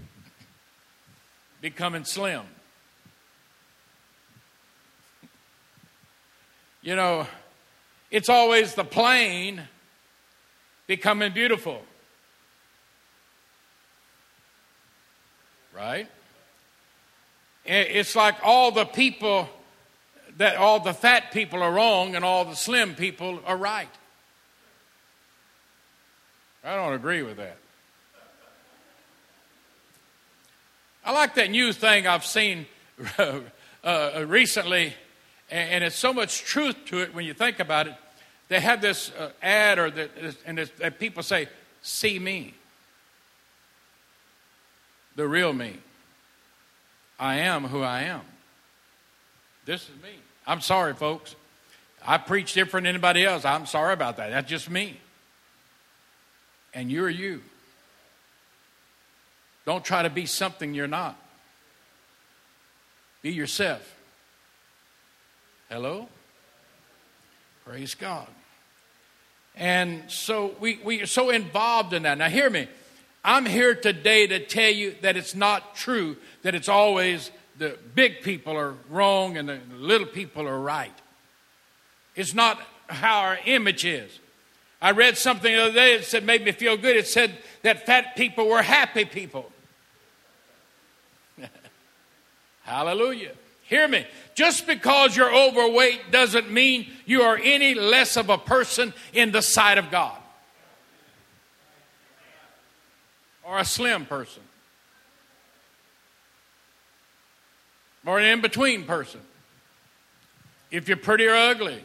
becoming 1.60 2.04
slim? 2.04 2.42
You 6.84 6.96
know, 6.96 7.26
it's 8.10 8.28
always 8.28 8.74
the 8.74 8.84
plain 8.84 9.62
becoming 10.86 11.32
beautiful. 11.32 11.82
Right? 15.74 16.06
It's 17.64 18.14
like 18.14 18.36
all 18.42 18.70
the 18.70 18.84
people 18.84 19.48
that 20.36 20.56
all 20.56 20.78
the 20.78 20.92
fat 20.92 21.32
people 21.32 21.62
are 21.62 21.72
wrong 21.72 22.16
and 22.16 22.22
all 22.22 22.44
the 22.44 22.54
slim 22.54 22.94
people 22.94 23.40
are 23.46 23.56
right. 23.56 23.88
I 26.62 26.76
don't 26.76 26.92
agree 26.92 27.22
with 27.22 27.38
that. 27.38 27.56
I 31.02 31.12
like 31.12 31.34
that 31.36 31.50
new 31.50 31.72
thing 31.72 32.06
I've 32.06 32.26
seen 32.26 32.66
uh, 33.18 34.24
recently, 34.26 34.92
and, 35.54 35.84
it's 35.84 35.96
so 35.96 36.12
much 36.12 36.42
truth 36.42 36.76
to 36.86 36.98
it 36.98 37.14
when 37.14 37.24
you 37.24 37.34
think 37.34 37.60
about 37.60 37.86
it. 37.86 37.94
They 38.48 38.60
have 38.60 38.80
this 38.80 39.10
uh, 39.12 39.30
ad, 39.42 39.78
or 39.78 39.90
the, 39.90 40.08
and 40.46 40.58
that 40.58 40.98
people 40.98 41.22
say, 41.22 41.48
"See 41.82 42.18
me, 42.18 42.54
the 45.16 45.26
real 45.26 45.52
me. 45.52 45.78
I 47.18 47.36
am 47.36 47.64
who 47.64 47.82
I 47.82 48.02
am. 48.02 48.22
This 49.64 49.82
is 49.82 50.02
me." 50.02 50.10
I'm 50.46 50.60
sorry, 50.60 50.94
folks. 50.94 51.36
I 52.06 52.18
preach 52.18 52.52
different 52.52 52.84
than 52.84 52.94
anybody 52.94 53.24
else. 53.24 53.44
I'm 53.44 53.66
sorry 53.66 53.94
about 53.94 54.18
that. 54.18 54.30
That's 54.30 54.48
just 54.48 54.68
me 54.68 54.98
and 56.74 56.90
you're 56.90 57.08
you. 57.08 57.40
Don't 59.64 59.84
try 59.84 60.02
to 60.02 60.10
be 60.10 60.26
something 60.26 60.74
you're 60.74 60.86
not. 60.86 61.16
Be 63.22 63.32
yourself. 63.32 63.94
Hello? 65.74 66.08
Praise 67.64 67.96
God. 67.96 68.28
And 69.56 70.08
so 70.08 70.54
we, 70.60 70.78
we 70.84 71.02
are 71.02 71.06
so 71.06 71.30
involved 71.30 71.92
in 71.92 72.04
that. 72.04 72.16
Now, 72.16 72.28
hear 72.28 72.48
me. 72.48 72.68
I'm 73.24 73.44
here 73.44 73.74
today 73.74 74.28
to 74.28 74.38
tell 74.38 74.70
you 74.70 74.94
that 75.02 75.16
it's 75.16 75.34
not 75.34 75.74
true 75.74 76.16
that 76.42 76.54
it's 76.54 76.68
always 76.68 77.32
the 77.58 77.76
big 77.92 78.20
people 78.22 78.56
are 78.56 78.76
wrong 78.88 79.36
and 79.36 79.48
the 79.48 79.58
little 79.76 80.06
people 80.06 80.46
are 80.46 80.60
right. 80.60 80.94
It's 82.14 82.34
not 82.34 82.60
how 82.86 83.22
our 83.22 83.40
image 83.44 83.84
is. 83.84 84.20
I 84.80 84.92
read 84.92 85.18
something 85.18 85.52
the 85.52 85.60
other 85.60 85.72
day 85.72 85.96
that 85.96 86.04
said 86.04 86.22
made 86.22 86.44
me 86.44 86.52
feel 86.52 86.76
good. 86.76 86.94
It 86.94 87.08
said 87.08 87.36
that 87.62 87.84
fat 87.84 88.14
people 88.14 88.46
were 88.46 88.62
happy 88.62 89.06
people. 89.06 89.50
Hallelujah. 92.62 93.32
Hear 93.64 93.88
me. 93.88 94.06
Just 94.34 94.66
because 94.66 95.16
you're 95.16 95.34
overweight 95.34 96.10
doesn't 96.10 96.50
mean 96.50 96.86
you 97.06 97.22
are 97.22 97.38
any 97.42 97.74
less 97.74 98.16
of 98.16 98.28
a 98.28 98.38
person 98.38 98.92
in 99.12 99.32
the 99.32 99.42
sight 99.42 99.78
of 99.78 99.90
God. 99.90 100.18
Or 103.42 103.58
a 103.58 103.64
slim 103.64 104.06
person. 104.06 104.42
Or 108.06 108.18
an 108.18 108.26
in 108.26 108.40
between 108.40 108.84
person. 108.84 109.20
If 110.70 110.88
you're 110.88 110.96
pretty 110.96 111.26
or 111.26 111.34
ugly, 111.34 111.82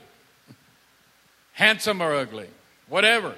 handsome 1.53 2.01
or 2.01 2.15
ugly, 2.15 2.48
whatever. 2.88 3.36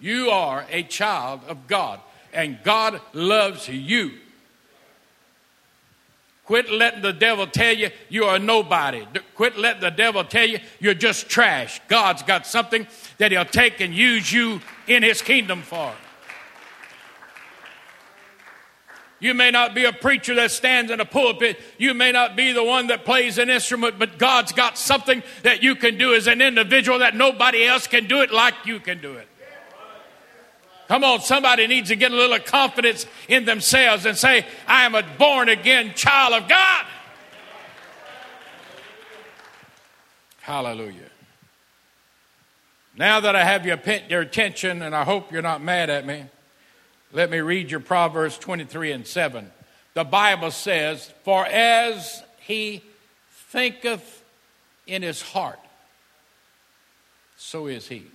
You 0.00 0.30
are 0.30 0.64
a 0.70 0.84
child 0.84 1.40
of 1.48 1.66
God, 1.66 2.00
and 2.32 2.58
God 2.62 3.00
loves 3.12 3.68
you. 3.68 4.12
Quit 6.48 6.72
letting 6.72 7.02
the 7.02 7.12
devil 7.12 7.46
tell 7.46 7.74
you 7.74 7.90
you 8.08 8.24
are 8.24 8.38
nobody. 8.38 9.06
Quit 9.34 9.58
letting 9.58 9.82
the 9.82 9.90
devil 9.90 10.24
tell 10.24 10.48
you 10.48 10.58
you're 10.80 10.94
just 10.94 11.28
trash. 11.28 11.78
God's 11.88 12.22
got 12.22 12.46
something 12.46 12.86
that 13.18 13.32
he'll 13.32 13.44
take 13.44 13.82
and 13.82 13.92
use 13.92 14.32
you 14.32 14.62
in 14.86 15.02
his 15.02 15.20
kingdom 15.20 15.60
for. 15.60 15.92
You 19.20 19.34
may 19.34 19.50
not 19.50 19.74
be 19.74 19.84
a 19.84 19.92
preacher 19.92 20.34
that 20.36 20.50
stands 20.50 20.90
in 20.90 21.00
a 21.00 21.04
pulpit. 21.04 21.60
You 21.76 21.92
may 21.92 22.12
not 22.12 22.34
be 22.34 22.52
the 22.52 22.64
one 22.64 22.86
that 22.86 23.04
plays 23.04 23.36
an 23.36 23.50
instrument, 23.50 23.98
but 23.98 24.18
God's 24.18 24.52
got 24.52 24.78
something 24.78 25.22
that 25.42 25.62
you 25.62 25.74
can 25.74 25.98
do 25.98 26.14
as 26.14 26.26
an 26.28 26.40
individual 26.40 27.00
that 27.00 27.14
nobody 27.14 27.66
else 27.66 27.86
can 27.86 28.06
do 28.06 28.22
it 28.22 28.32
like 28.32 28.54
you 28.64 28.80
can 28.80 29.02
do 29.02 29.12
it. 29.16 29.27
Come 30.88 31.04
on, 31.04 31.20
somebody 31.20 31.66
needs 31.66 31.90
to 31.90 31.96
get 31.96 32.12
a 32.12 32.16
little 32.16 32.38
confidence 32.38 33.06
in 33.28 33.44
themselves 33.44 34.06
and 34.06 34.16
say, 34.16 34.46
I 34.66 34.84
am 34.86 34.94
a 34.94 35.02
born 35.02 35.50
again 35.50 35.92
child 35.94 36.42
of 36.42 36.48
God. 36.48 36.86
Hallelujah. 40.40 41.10
Now 42.96 43.20
that 43.20 43.36
I 43.36 43.44
have 43.44 43.66
your, 43.66 43.78
your 44.08 44.22
attention, 44.22 44.80
and 44.80 44.96
I 44.96 45.04
hope 45.04 45.30
you're 45.30 45.42
not 45.42 45.62
mad 45.62 45.90
at 45.90 46.06
me. 46.06 46.24
Let 47.12 47.30
me 47.30 47.40
read 47.40 47.70
your 47.70 47.80
Proverbs 47.80 48.38
23 48.38 48.92
and 48.92 49.06
7. 49.06 49.50
The 49.92 50.04
Bible 50.04 50.50
says, 50.50 51.12
For 51.22 51.44
as 51.44 52.22
he 52.40 52.82
thinketh 53.50 54.24
in 54.86 55.02
his 55.02 55.20
heart, 55.20 55.60
so 57.36 57.66
is 57.66 57.86
he. 57.88 58.06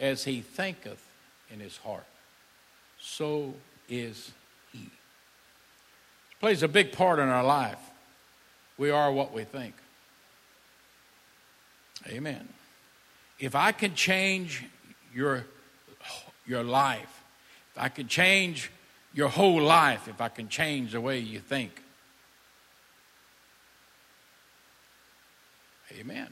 As 0.00 0.24
he 0.24 0.40
thinketh 0.40 1.06
in 1.52 1.60
his 1.60 1.76
heart, 1.76 2.06
so 2.98 3.54
is 3.88 4.32
he. 4.72 4.78
It 4.78 6.40
plays 6.40 6.62
a 6.62 6.68
big 6.68 6.92
part 6.92 7.18
in 7.18 7.28
our 7.28 7.44
life. 7.44 7.78
We 8.78 8.90
are 8.90 9.12
what 9.12 9.32
we 9.32 9.44
think. 9.44 9.74
Amen. 12.08 12.48
If 13.38 13.54
I 13.54 13.72
can 13.72 13.94
change 13.94 14.64
your, 15.14 15.44
your 16.46 16.62
life, 16.62 17.22
if 17.74 17.82
I 17.82 17.90
can 17.90 18.08
change 18.08 18.70
your 19.12 19.28
whole 19.28 19.60
life, 19.60 20.08
if 20.08 20.20
I 20.20 20.28
can 20.28 20.48
change 20.48 20.92
the 20.92 21.00
way 21.00 21.18
you 21.18 21.40
think, 21.40 21.82
Amen. 25.98 26.28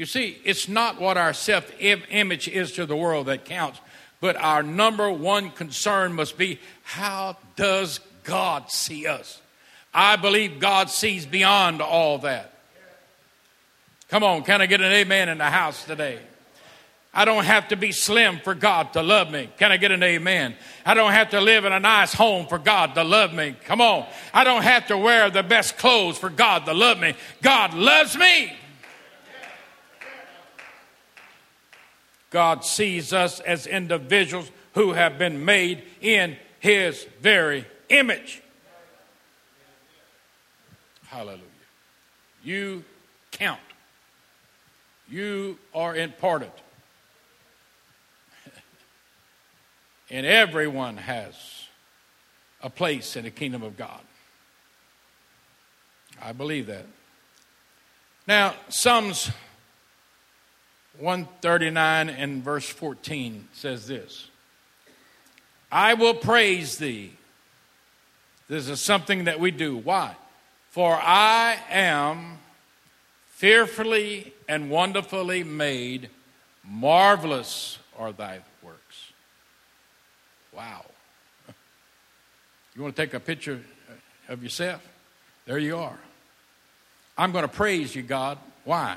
You 0.00 0.06
see, 0.06 0.38
it's 0.44 0.66
not 0.66 0.98
what 0.98 1.18
our 1.18 1.34
self 1.34 1.70
image 1.78 2.48
is 2.48 2.72
to 2.72 2.86
the 2.86 2.96
world 2.96 3.26
that 3.26 3.44
counts, 3.44 3.78
but 4.18 4.34
our 4.34 4.62
number 4.62 5.12
one 5.12 5.50
concern 5.50 6.14
must 6.14 6.38
be 6.38 6.58
how 6.82 7.36
does 7.54 8.00
God 8.24 8.70
see 8.70 9.06
us? 9.06 9.42
I 9.92 10.16
believe 10.16 10.58
God 10.58 10.88
sees 10.88 11.26
beyond 11.26 11.82
all 11.82 12.16
that. 12.20 12.54
Come 14.08 14.24
on, 14.24 14.42
can 14.42 14.62
I 14.62 14.66
get 14.66 14.80
an 14.80 14.90
amen 14.90 15.28
in 15.28 15.36
the 15.36 15.44
house 15.44 15.84
today? 15.84 16.18
I 17.12 17.26
don't 17.26 17.44
have 17.44 17.68
to 17.68 17.76
be 17.76 17.92
slim 17.92 18.38
for 18.38 18.54
God 18.54 18.94
to 18.94 19.02
love 19.02 19.30
me. 19.30 19.50
Can 19.58 19.70
I 19.70 19.76
get 19.76 19.92
an 19.92 20.02
amen? 20.02 20.56
I 20.86 20.94
don't 20.94 21.12
have 21.12 21.28
to 21.32 21.42
live 21.42 21.66
in 21.66 21.74
a 21.74 21.80
nice 21.80 22.14
home 22.14 22.46
for 22.46 22.58
God 22.58 22.94
to 22.94 23.04
love 23.04 23.34
me. 23.34 23.54
Come 23.66 23.82
on. 23.82 24.06
I 24.32 24.44
don't 24.44 24.62
have 24.62 24.86
to 24.86 24.96
wear 24.96 25.28
the 25.28 25.42
best 25.42 25.76
clothes 25.76 26.16
for 26.16 26.30
God 26.30 26.64
to 26.64 26.72
love 26.72 26.98
me. 26.98 27.12
God 27.42 27.74
loves 27.74 28.16
me. 28.16 28.56
God 32.30 32.64
sees 32.64 33.12
us 33.12 33.40
as 33.40 33.66
individuals 33.66 34.50
who 34.74 34.92
have 34.92 35.18
been 35.18 35.44
made 35.44 35.82
in 36.00 36.36
His 36.60 37.06
very 37.20 37.66
image. 37.88 38.40
Hallelujah. 41.06 41.42
You 42.44 42.84
count. 43.32 43.60
You 45.08 45.58
are 45.74 45.94
important. 45.94 46.52
And 50.12 50.26
everyone 50.26 50.96
has 50.96 51.34
a 52.62 52.68
place 52.68 53.14
in 53.14 53.22
the 53.24 53.30
kingdom 53.30 53.62
of 53.62 53.76
God. 53.76 54.00
I 56.20 56.32
believe 56.32 56.66
that. 56.66 56.84
Now, 58.26 58.54
Psalms 58.68 59.30
139 61.00 62.10
and 62.10 62.44
verse 62.44 62.68
14 62.68 63.48
says 63.52 63.86
this 63.86 64.28
I 65.72 65.94
will 65.94 66.14
praise 66.14 66.78
thee. 66.78 67.12
This 68.48 68.68
is 68.68 68.80
something 68.80 69.24
that 69.24 69.38
we 69.38 69.50
do. 69.50 69.76
Why? 69.76 70.16
For 70.70 70.94
I 70.94 71.58
am 71.70 72.38
fearfully 73.28 74.34
and 74.48 74.70
wonderfully 74.70 75.44
made. 75.44 76.10
Marvelous 76.64 77.78
are 77.96 78.12
thy 78.12 78.40
works. 78.62 79.12
Wow. 80.52 80.84
You 82.76 82.82
want 82.82 82.94
to 82.94 83.02
take 83.02 83.14
a 83.14 83.20
picture 83.20 83.60
of 84.28 84.44
yourself? 84.44 84.80
There 85.44 85.58
you 85.58 85.76
are. 85.76 85.98
I'm 87.18 87.32
going 87.32 87.42
to 87.42 87.48
praise 87.48 87.94
you, 87.94 88.02
God. 88.02 88.38
Why? 88.64 88.96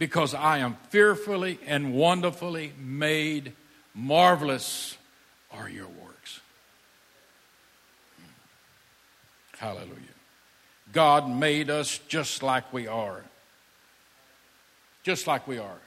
Because 0.00 0.34
I 0.34 0.58
am 0.58 0.78
fearfully 0.88 1.58
and 1.66 1.92
wonderfully 1.92 2.72
made. 2.80 3.52
Marvelous 3.94 4.96
are 5.52 5.68
your 5.68 5.88
works. 5.88 6.40
Hallelujah. 9.58 9.98
God 10.90 11.28
made 11.28 11.68
us 11.68 11.98
just 12.08 12.42
like 12.42 12.72
we 12.72 12.86
are. 12.86 13.22
Just 15.02 15.26
like 15.26 15.46
we 15.46 15.58
are. 15.58 15.78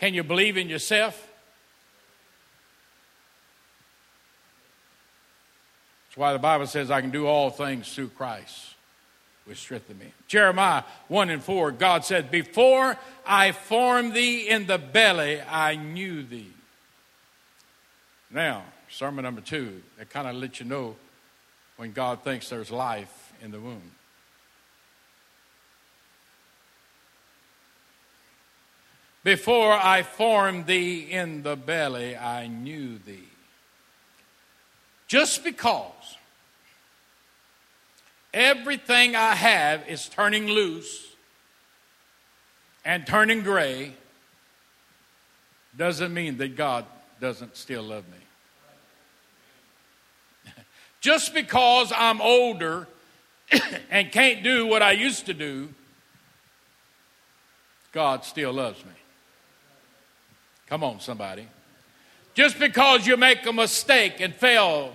Can 0.00 0.14
you 0.14 0.22
believe 0.24 0.56
in 0.56 0.70
yourself? 0.70 1.28
That's 6.06 6.16
why 6.16 6.32
the 6.32 6.38
Bible 6.38 6.66
says 6.66 6.90
I 6.90 7.02
can 7.02 7.10
do 7.10 7.26
all 7.26 7.50
things 7.50 7.94
through 7.94 8.08
Christ, 8.08 8.74
which 9.48 9.58
strengthen 9.58 9.98
me. 9.98 10.12
Jeremiah 10.26 10.82
1 11.08 11.30
and 11.30 11.42
4, 11.42 11.72
God 11.72 12.04
said, 12.04 12.30
Before 12.30 12.98
I 13.26 13.52
formed 13.52 14.12
thee 14.12 14.46
in 14.46 14.66
the 14.66 14.76
belly, 14.76 15.40
I 15.40 15.74
knew 15.74 16.22
thee. 16.22 16.52
Now, 18.30 18.64
sermon 18.90 19.24
number 19.24 19.40
two, 19.40 19.82
that 19.96 20.10
kind 20.10 20.28
of 20.28 20.36
lets 20.36 20.60
you 20.60 20.66
know 20.66 20.96
when 21.78 21.92
God 21.92 22.22
thinks 22.22 22.50
there's 22.50 22.70
life 22.70 23.32
in 23.40 23.50
the 23.50 23.58
womb. 23.58 23.92
Before 29.24 29.72
I 29.72 30.02
formed 30.02 30.66
thee 30.66 31.10
in 31.10 31.42
the 31.42 31.56
belly, 31.56 32.16
I 32.16 32.48
knew 32.48 32.98
thee. 32.98 33.28
Just 35.06 35.42
because 35.42 36.16
everything 38.32 39.16
I 39.16 39.34
have 39.34 39.88
is 39.88 40.08
turning 40.08 40.46
loose 40.46 41.06
and 42.84 43.06
turning 43.06 43.42
gray 43.42 43.94
doesn't 45.76 46.12
mean 46.12 46.38
that 46.38 46.56
God 46.56 46.84
doesn't 47.20 47.56
still 47.56 47.82
love 47.82 48.04
me. 48.08 50.52
Just 51.00 51.34
because 51.34 51.92
I'm 51.94 52.20
older 52.20 52.88
and 53.90 54.10
can't 54.10 54.42
do 54.42 54.66
what 54.66 54.82
I 54.82 54.92
used 54.92 55.26
to 55.26 55.34
do, 55.34 55.68
God 57.92 58.24
still 58.24 58.52
loves 58.52 58.84
me. 58.84 58.92
Come 60.66 60.84
on, 60.84 61.00
somebody. 61.00 61.48
Just 62.34 62.58
because 62.58 63.06
you 63.06 63.16
make 63.16 63.46
a 63.46 63.52
mistake 63.52 64.20
and 64.20 64.34
fail 64.34 64.92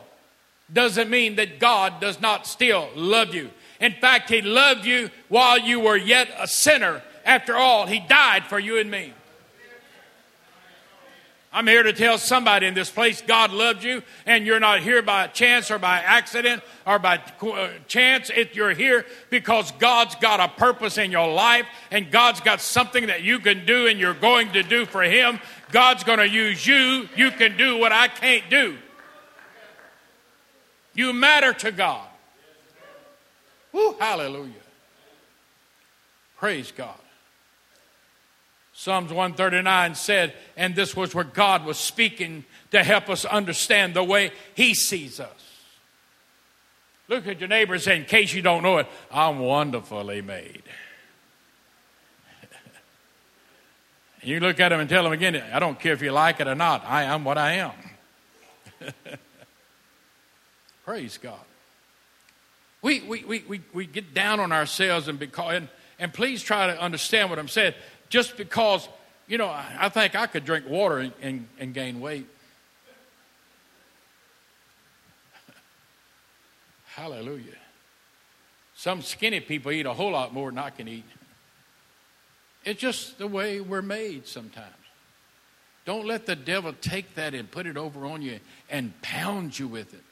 doesn't 0.73 1.09
mean 1.09 1.35
that 1.35 1.59
God 1.59 2.01
does 2.01 2.19
not 2.19 2.47
still 2.47 2.89
love 2.95 3.33
you. 3.33 3.51
In 3.79 3.93
fact, 3.93 4.29
He 4.29 4.41
loved 4.41 4.85
you 4.85 5.09
while 5.29 5.57
you 5.57 5.79
were 5.79 5.97
yet 5.97 6.29
a 6.37 6.47
sinner. 6.47 7.01
After 7.25 7.55
all, 7.55 7.85
He 7.85 7.99
died 7.99 8.45
for 8.45 8.59
you 8.59 8.77
and 8.77 8.89
me. 8.89 9.13
I'm 11.55 11.67
here 11.67 11.83
to 11.83 11.93
tell 11.93 12.17
somebody 12.17 12.65
in 12.65 12.73
this 12.73 12.89
place 12.89 13.21
God 13.21 13.51
loved 13.51 13.83
you, 13.83 14.01
and 14.25 14.43
you're 14.43 14.59
not 14.59 14.79
here 14.79 15.03
by 15.03 15.27
chance 15.27 15.69
or 15.69 15.77
by 15.77 15.99
accident 15.99 16.63
or 16.87 16.97
by 16.97 17.21
uh, 17.41 17.69
chance. 17.87 18.31
If 18.35 18.55
you're 18.55 18.73
here 18.73 19.05
because 19.29 19.71
God's 19.73 20.15
got 20.15 20.39
a 20.39 20.47
purpose 20.47 20.97
in 20.97 21.11
your 21.11 21.31
life, 21.31 21.67
and 21.91 22.09
God's 22.09 22.41
got 22.41 22.59
something 22.59 23.05
that 23.05 23.21
you 23.21 23.37
can 23.37 23.67
do 23.67 23.85
and 23.85 23.99
you're 23.99 24.15
going 24.15 24.51
to 24.53 24.63
do 24.63 24.87
for 24.87 25.03
Him, 25.03 25.39
God's 25.71 26.03
going 26.03 26.17
to 26.17 26.27
use 26.27 26.65
you. 26.65 27.07
You 27.15 27.29
can 27.29 27.55
do 27.55 27.77
what 27.77 27.91
I 27.91 28.07
can't 28.07 28.49
do. 28.49 28.77
You 30.93 31.13
matter 31.13 31.53
to 31.53 31.71
God. 31.71 32.07
Woo, 33.71 33.95
hallelujah. 33.99 34.53
Praise 36.37 36.71
God. 36.71 36.95
Psalms 38.73 39.11
139 39.11 39.95
said, 39.95 40.33
and 40.57 40.75
this 40.75 40.95
was 40.95 41.13
where 41.13 41.23
God 41.23 41.65
was 41.65 41.77
speaking 41.77 42.43
to 42.71 42.83
help 42.83 43.09
us 43.09 43.23
understand 43.23 43.93
the 43.93 44.03
way 44.03 44.31
He 44.55 44.73
sees 44.73 45.19
us. 45.19 45.53
Look 47.07 47.27
at 47.27 47.39
your 47.39 47.49
neighbor 47.49 47.75
and 47.75 47.83
say, 47.83 47.97
in 47.97 48.05
case 48.05 48.33
you 48.33 48.41
don't 48.41 48.63
know 48.63 48.77
it, 48.77 48.87
I'm 49.11 49.39
wonderfully 49.39 50.21
made. 50.21 50.63
You 54.25 54.39
look 54.39 54.61
at 54.61 54.71
him 54.71 54.79
and 54.79 54.89
tell 54.89 55.05
him 55.05 55.11
again, 55.11 55.35
I 55.51 55.59
don't 55.59 55.77
care 55.77 55.91
if 55.91 56.01
you 56.01 56.13
like 56.13 56.39
it 56.39 56.47
or 56.47 56.55
not, 56.55 56.85
I 56.85 57.03
am 57.03 57.25
what 57.25 57.37
I 57.37 57.55
am. 57.55 57.73
Praise 60.83 61.17
God. 61.17 61.39
We, 62.81 63.01
we, 63.01 63.23
we, 63.23 63.43
we, 63.47 63.61
we 63.73 63.85
get 63.85 64.13
down 64.13 64.39
on 64.41 64.51
ourselves 64.51 65.07
and, 65.07 65.17
because, 65.17 65.53
and, 65.53 65.69
and 65.99 66.13
please 66.13 66.43
try 66.43 66.67
to 66.67 66.79
understand 66.81 67.29
what 67.29 67.39
I'm 67.39 67.47
saying. 67.47 67.73
Just 68.09 68.35
because, 68.35 68.89
you 69.27 69.37
know, 69.37 69.47
I, 69.47 69.65
I 69.79 69.89
think 69.89 70.15
I 70.15 70.27
could 70.27 70.43
drink 70.43 70.67
water 70.67 70.99
and, 70.99 71.13
and, 71.21 71.47
and 71.57 71.73
gain 71.73 72.01
weight. 72.01 72.27
Hallelujah. 76.85 77.55
Some 78.75 79.01
skinny 79.01 79.39
people 79.39 79.71
eat 79.71 79.85
a 79.85 79.93
whole 79.93 80.11
lot 80.11 80.33
more 80.33 80.51
than 80.51 80.59
I 80.59 80.69
can 80.69 80.89
eat. 80.89 81.05
It's 82.65 82.81
just 82.81 83.17
the 83.17 83.27
way 83.27 83.61
we're 83.61 83.81
made 83.81 84.27
sometimes. 84.27 84.67
Don't 85.85 86.05
let 86.05 86.25
the 86.25 86.35
devil 86.35 86.73
take 86.81 87.15
that 87.15 87.33
and 87.33 87.49
put 87.49 87.65
it 87.65 87.77
over 87.77 88.05
on 88.05 88.21
you 88.21 88.39
and 88.69 89.01
pound 89.01 89.57
you 89.57 89.69
with 89.69 89.93
it. 89.93 90.03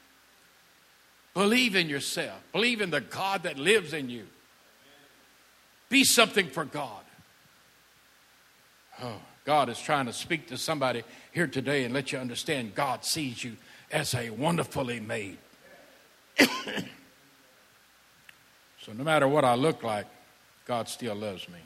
Believe 1.34 1.76
in 1.76 1.88
yourself, 1.88 2.38
believe 2.52 2.80
in 2.80 2.90
the 2.90 3.00
God 3.00 3.44
that 3.44 3.58
lives 3.58 3.92
in 3.94 4.10
you. 4.10 4.26
Be 5.88 6.04
something 6.04 6.48
for 6.48 6.64
God. 6.64 7.02
Oh, 9.02 9.20
God 9.44 9.68
is 9.68 9.80
trying 9.80 10.06
to 10.06 10.12
speak 10.12 10.48
to 10.48 10.58
somebody 10.58 11.02
here 11.32 11.46
today 11.46 11.84
and 11.84 11.92
let 11.92 12.12
you 12.12 12.18
understand 12.18 12.74
God 12.74 13.04
sees 13.04 13.42
you 13.42 13.56
as 13.90 14.14
a 14.14 14.30
wonderfully 14.30 15.00
made. 15.00 15.38
so 16.38 16.46
no 18.96 19.04
matter 19.04 19.26
what 19.26 19.44
I 19.44 19.54
look 19.54 19.82
like, 19.82 20.06
God 20.66 20.88
still 20.88 21.14
loves 21.14 21.48
me. 21.48 21.58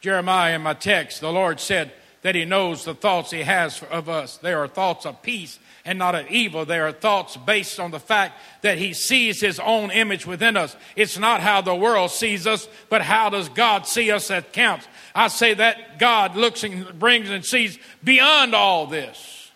Jeremiah, 0.00 0.54
in 0.54 0.62
my 0.62 0.74
text, 0.74 1.20
the 1.20 1.32
Lord 1.32 1.60
said 1.60 1.92
that 2.26 2.34
He 2.34 2.44
knows 2.44 2.84
the 2.84 2.92
thoughts 2.92 3.30
He 3.30 3.44
has 3.44 3.80
of 3.84 4.08
us. 4.08 4.36
They 4.38 4.52
are 4.52 4.66
thoughts 4.66 5.06
of 5.06 5.22
peace 5.22 5.60
and 5.84 5.96
not 5.96 6.16
of 6.16 6.28
evil. 6.28 6.64
They 6.64 6.80
are 6.80 6.90
thoughts 6.90 7.36
based 7.36 7.78
on 7.78 7.92
the 7.92 8.00
fact 8.00 8.40
that 8.62 8.78
He 8.78 8.94
sees 8.94 9.40
His 9.40 9.60
own 9.60 9.92
image 9.92 10.26
within 10.26 10.56
us. 10.56 10.74
It's 10.96 11.16
not 11.16 11.40
how 11.40 11.60
the 11.60 11.76
world 11.76 12.10
sees 12.10 12.44
us, 12.44 12.66
but 12.88 13.00
how 13.00 13.30
does 13.30 13.48
God 13.48 13.86
see 13.86 14.10
us 14.10 14.26
that 14.26 14.52
counts. 14.52 14.88
I 15.14 15.28
say 15.28 15.54
that 15.54 16.00
God 16.00 16.34
looks 16.34 16.64
and 16.64 16.98
brings 16.98 17.30
and 17.30 17.44
sees 17.44 17.78
beyond 18.02 18.56
all 18.56 18.88
this. 18.88 19.52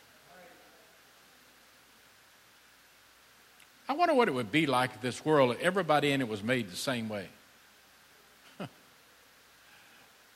I 3.89 3.95
wonder 3.95 4.15
what 4.15 4.29
it 4.29 4.35
would 4.35 4.53
be 4.53 4.67
like 4.67 4.95
if 4.95 5.01
this 5.01 5.25
world, 5.25 5.57
everybody 5.61 6.13
in 6.13 6.21
it 6.21 6.29
was 6.29 6.45
made 6.45 6.71
the 6.71 6.77
same 6.77 7.09
way. 7.09 7.31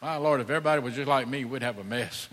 My 0.01 0.17
Lord, 0.17 0.41
if 0.41 0.51
everybody 0.51 0.81
was 0.83 0.95
just 0.95 1.09
like 1.09 1.29
me, 1.29 1.45
we'd 1.45 1.63
have 1.63 1.79
a 1.79 1.85
mess. 1.85 2.29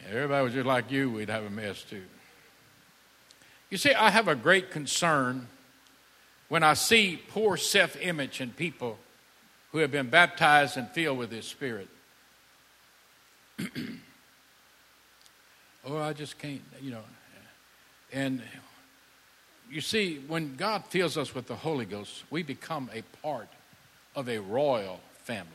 if 0.00 0.06
everybody 0.10 0.44
was 0.44 0.52
just 0.52 0.66
like 0.66 0.90
you, 0.90 1.10
we'd 1.10 1.28
have 1.28 1.44
a 1.44 1.50
mess 1.50 1.82
too. 1.82 2.02
You 3.70 3.78
see, 3.78 3.92
I 3.92 4.10
have 4.10 4.28
a 4.28 4.34
great 4.34 4.70
concern 4.70 5.48
when 6.48 6.62
I 6.62 6.74
see 6.74 7.20
poor 7.30 7.56
self 7.56 8.00
image 8.00 8.40
in 8.40 8.50
people 8.50 8.98
who 9.72 9.78
have 9.78 9.90
been 9.90 10.08
baptized 10.08 10.76
and 10.76 10.88
filled 10.90 11.18
with 11.18 11.32
His 11.32 11.46
Spirit. 11.46 11.88
oh, 15.84 15.98
I 15.98 16.12
just 16.12 16.38
can't, 16.38 16.62
you 16.80 16.92
know. 16.92 17.02
And 18.12 18.42
you 19.68 19.80
see, 19.80 20.20
when 20.28 20.54
God 20.54 20.84
fills 20.86 21.16
us 21.18 21.34
with 21.34 21.48
the 21.48 21.56
Holy 21.56 21.84
Ghost, 21.84 22.22
we 22.30 22.44
become 22.44 22.88
a 22.94 23.02
part 23.20 23.48
of 24.14 24.28
a 24.28 24.38
royal 24.38 25.00
family. 25.24 25.48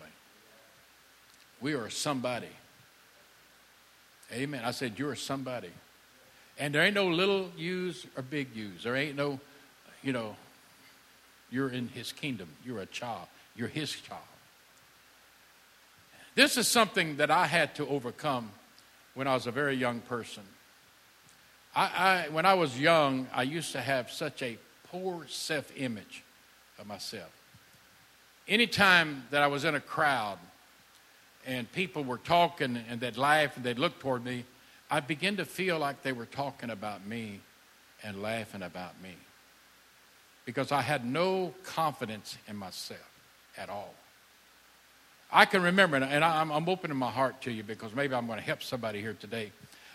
We 1.62 1.74
are 1.74 1.90
somebody. 1.90 2.50
Amen. 4.34 4.64
I 4.66 4.72
said, 4.72 4.98
You're 4.98 5.16
somebody. 5.16 5.72
And 6.58 6.76
there 6.76 6.82
ain't 6.82 6.96
no 6.96 7.08
little 7.08 7.50
U's 7.56 8.06
or 8.18 8.24
big 8.24 8.54
U's. 8.56 8.84
There 8.84 8.96
ain't 8.96 9.16
no, 9.16 9.40
you 10.04 10.12
know, 10.12 10.36
you're 11.50 11.70
in 11.70 11.88
his 11.88 12.12
kingdom. 12.12 12.50
You're 12.66 12.80
a 12.80 12.86
child. 12.86 13.28
You're 13.56 13.70
his 13.70 13.92
child. 13.92 14.22
This 16.36 16.58
is 16.58 16.68
something 16.68 17.18
that 17.18 17.32
I 17.32 17.48
had 17.48 17.76
to 17.76 17.88
overcome 17.88 18.52
when 19.14 19.28
I 19.28 19.34
was 19.34 19.48
a 19.48 19.52
very 19.52 19.76
young 19.76 20.02
person. 20.02 20.44
I, 21.76 22.26
I 22.28 22.30
when 22.30 22.46
I 22.46 22.56
was 22.56 22.80
young, 22.80 23.28
I 23.34 23.44
used 23.44 23.72
to 23.74 23.82
have 23.82 24.12
such 24.12 24.42
a 24.42 24.58
poor 24.92 25.26
self 25.28 25.72
image 25.78 26.24
of 26.80 26.88
myself 26.88 27.39
anytime 28.50 29.24
that 29.30 29.42
I 29.42 29.48
was 29.48 29.64
in 29.64 29.76
a 29.76 29.80
crowd 29.80 30.40
and 31.46 31.72
people 31.72 32.04
were 32.04 32.18
talking 32.18 32.78
and 32.90 33.00
they'd 33.00 33.16
laugh 33.16 33.56
and 33.56 33.64
they'd 33.64 33.80
look 33.80 34.00
toward 34.00 34.26
me, 34.26 34.44
I 34.92 35.00
began 35.00 35.38
to 35.38 35.46
feel 35.46 35.78
like 35.78 36.02
they 36.02 36.12
were 36.12 36.26
talking 36.26 36.72
about 36.72 37.06
me 37.06 37.40
and 38.04 38.22
laughing 38.22 38.64
about 38.64 39.02
me 39.02 39.16
because 40.46 40.72
I 40.72 40.82
had 40.82 41.06
no 41.06 41.54
confidence 41.64 42.38
in 42.48 42.56
myself 42.56 43.00
at 43.56 43.70
all. 43.70 43.94
I 45.32 45.46
can 45.46 45.62
remember, 45.62 45.98
and 45.98 46.24
I'm, 46.26 46.52
I'm 46.52 46.68
opening 46.68 46.98
my 46.98 47.12
heart 47.12 47.42
to 47.44 47.52
you 47.52 47.62
because 47.62 47.94
maybe 47.94 48.16
I'm 48.16 48.26
going 48.26 48.40
to 48.40 48.46
help 48.46 48.64
somebody 48.64 49.00
here 49.00 49.14
today. 49.14 49.52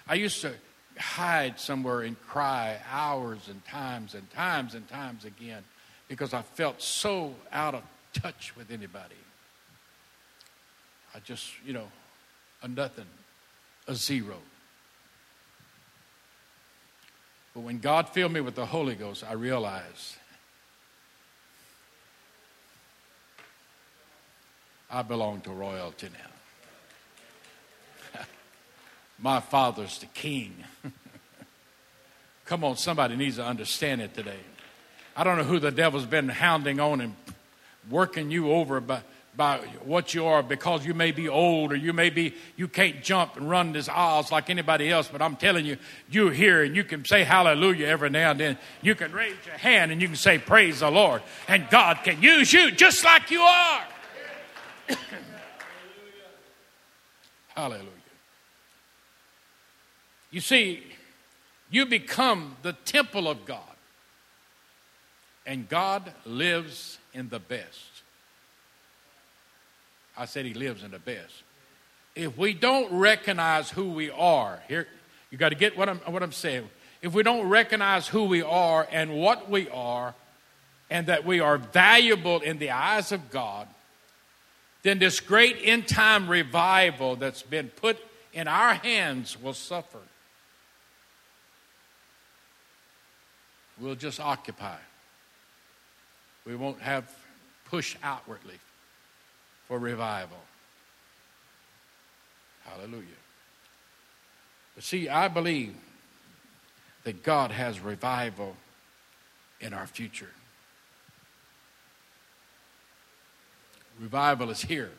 I 0.07 0.15
used 0.15 0.41
to 0.43 0.53
hide 0.97 1.59
somewhere 1.59 2.03
and 2.03 2.21
cry 2.29 2.79
hours 2.89 3.49
and 3.49 3.65
times 3.65 4.15
and 4.15 4.31
times 4.31 4.77
and 4.77 4.89
times 4.89 5.25
again 5.25 5.65
because 6.07 6.33
I 6.33 6.43
felt 6.43 6.81
so 6.81 7.35
out 7.51 7.75
of 7.75 7.83
touch 8.15 8.55
with 8.57 8.71
anybody. 8.71 9.15
I 11.15 11.21
just, 11.21 11.51
you 11.65 11.73
know, 11.73 11.89
a 12.63 12.69
nothing, 12.69 13.07
a 13.87 13.95
zero. 13.95 14.39
But 17.55 17.61
when 17.61 17.79
God 17.79 18.09
filled 18.09 18.33
me 18.33 18.41
with 18.41 18.57
the 18.57 18.67
Holy 18.67 18.95
Ghost, 18.95 19.23
I 19.23 19.35
realized 19.35 20.17
I 24.91 25.03
belong 25.03 25.41
to 25.43 25.51
royalty 25.51 26.09
now. 28.15 28.21
My 29.19 29.41
father's 29.41 29.99
the 29.99 30.07
king. 30.07 30.65
Come 32.45 32.65
on, 32.65 32.77
somebody 32.77 33.17
needs 33.17 33.37
to 33.37 33.45
understand 33.45 34.01
it 34.01 34.15
today. 34.15 34.41
I 35.17 35.23
don't 35.23 35.39
know 35.39 35.45
who 35.45 35.61
the 35.61 35.71
devil's 35.71 36.07
been 36.07 36.29
hounding 36.29 36.81
on 36.81 37.01
and 37.01 37.15
working 37.91 38.31
you 38.31 38.51
over 38.51 38.81
by, 38.81 39.03
by 39.37 39.59
what 39.83 40.15
you 40.15 40.27
are 40.27 40.43
because 40.43 40.87
you 40.87 40.95
may 40.95 41.11
be 41.11 41.29
old 41.29 41.73
or 41.73 41.77
you 41.77 41.93
may 41.93 42.11
be 42.11 42.35
you 42.57 42.69
can't 42.69 43.03
jump 43.03 43.37
and 43.37 43.51
run 43.51 43.73
these 43.73 43.89
aisles 43.89 44.31
like 44.31 44.49
anybody 44.49 44.91
else 44.91 45.09
but 45.09 45.21
i'm 45.21 45.37
telling 45.37 45.67
you 45.67 45.77
you're 46.09 46.33
here 46.33 46.63
and 46.63 46.77
you 46.77 46.85
can 46.85 47.05
say 47.05 47.25
hallelujah 47.25 47.87
every 47.87 48.11
now 48.11 48.31
and 48.31 48.41
then. 48.41 48.59
You 48.83 48.95
can 48.95 49.13
raise 49.13 49.35
your 49.45 49.57
hand 49.57 49.91
and 49.93 50.01
you 50.01 50.09
can 50.09 50.17
say 50.17 50.39
praise 50.39 50.81
the 50.81 50.91
lord 50.91 51.23
and 51.49 51.69
god 51.69 51.99
can 52.05 52.23
use 52.23 52.53
you 52.53 52.71
just 52.71 53.05
like 53.05 53.31
you 53.31 53.41
are. 53.41 53.83
Hallelujah. 57.55 57.89
You 60.31 60.41
see 60.41 60.83
you 61.71 61.87
become 61.87 62.57
the 62.63 62.73
temple 62.73 63.29
of 63.29 63.45
god 63.45 63.61
and 65.47 65.69
god 65.69 66.13
lives 66.25 66.99
in 67.15 67.29
the 67.29 67.39
best. 67.39 68.03
I 70.17 70.27
said 70.27 70.45
he 70.45 70.55
lives 70.55 70.85
in 70.85 70.91
the 70.91 70.99
best. 70.99 71.43
If 72.15 72.37
we 72.37 72.53
don't 72.53 72.93
recognize 72.93 73.71
who 73.71 73.91
we 73.91 74.11
are, 74.11 74.63
here, 74.69 74.87
you 75.31 75.39
got 75.39 75.49
to 75.49 75.57
get 75.57 75.77
what 75.77 75.89
I'm, 75.89 75.99
what 75.99 76.23
I'm 76.23 76.33
saying. 76.33 76.69
If 77.03 77.15
we 77.15 77.23
don't 77.23 77.49
recognize 77.49 78.07
who 78.07 78.25
we 78.25 78.43
are 78.43 78.87
and 78.91 79.17
what 79.17 79.51
we 79.51 79.69
are, 79.71 80.15
and 80.91 81.07
that 81.07 81.25
we 81.25 81.41
are 81.41 81.59
valuable 81.59 82.41
in 82.41 82.59
the 82.59 82.71
eyes 82.71 83.11
of 83.11 83.31
God, 83.31 83.67
then 84.83 84.99
this 84.99 85.19
great 85.19 85.57
end 85.63 85.89
time 85.89 86.29
revival 86.29 87.17
that's 87.17 87.43
been 87.43 87.69
put 87.69 87.99
in 88.33 88.47
our 88.47 88.75
hands 88.75 89.41
will 89.41 89.55
suffer. 89.55 89.99
We'll 93.81 93.97
just 93.97 94.21
occupy. 94.21 94.77
We 96.47 96.57
won't 96.57 96.81
have 96.81 97.11
push 97.67 97.97
outwardly 98.03 98.59
for 99.67 99.79
revival. 99.79 100.39
Hallelujah. 102.65 103.05
But 104.75 104.85
see, 104.85 105.09
I 105.09 105.29
believe 105.29 105.75
that 107.05 107.23
God 107.23 107.51
has 107.51 107.81
revival 107.81 108.57
in 109.61 109.73
our 109.73 109.87
future. 109.87 110.31
Revival 114.01 114.51
is 114.51 114.63
here. 114.63 114.91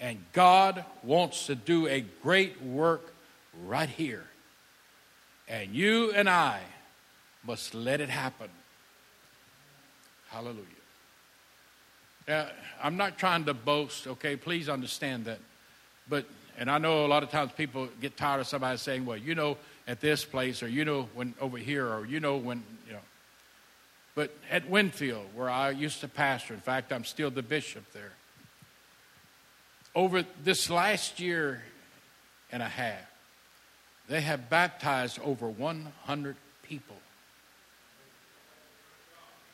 And 0.00 0.24
God 0.32 0.84
wants 1.02 1.46
to 1.46 1.54
do 1.54 1.86
a 1.86 2.00
great 2.22 2.60
work 2.62 3.14
right 3.64 3.88
here. 3.88 4.24
And 5.48 5.74
you 5.74 6.12
and 6.12 6.28
I 6.28 6.60
must 7.46 7.74
let 7.74 8.00
it 8.00 8.08
happen. 8.08 8.48
Hallelujah. 10.34 10.64
Now, 12.26 12.48
I'm 12.82 12.96
not 12.96 13.18
trying 13.18 13.44
to 13.44 13.54
boast, 13.54 14.08
okay? 14.08 14.34
Please 14.34 14.68
understand 14.68 15.26
that. 15.26 15.38
But, 16.08 16.26
and 16.58 16.68
I 16.68 16.78
know 16.78 17.06
a 17.06 17.08
lot 17.08 17.22
of 17.22 17.30
times 17.30 17.52
people 17.52 17.88
get 18.00 18.16
tired 18.16 18.40
of 18.40 18.48
somebody 18.48 18.76
saying, 18.78 19.06
well, 19.06 19.16
you 19.16 19.36
know, 19.36 19.56
at 19.86 20.00
this 20.00 20.24
place, 20.24 20.60
or 20.60 20.66
you 20.66 20.84
know, 20.84 21.08
when 21.14 21.34
over 21.40 21.56
here, 21.56 21.86
or 21.86 22.04
you 22.04 22.18
know, 22.18 22.36
when, 22.36 22.64
you 22.84 22.94
know. 22.94 22.98
But 24.16 24.32
at 24.50 24.68
Winfield, 24.68 25.26
where 25.36 25.48
I 25.48 25.70
used 25.70 26.00
to 26.00 26.08
pastor, 26.08 26.54
in 26.54 26.60
fact, 26.60 26.92
I'm 26.92 27.04
still 27.04 27.30
the 27.30 27.42
bishop 27.42 27.84
there. 27.92 28.12
Over 29.94 30.24
this 30.42 30.68
last 30.68 31.20
year 31.20 31.62
and 32.50 32.60
a 32.60 32.68
half, 32.68 33.08
they 34.08 34.20
have 34.22 34.50
baptized 34.50 35.20
over 35.20 35.48
100 35.48 36.36
people. 36.64 36.96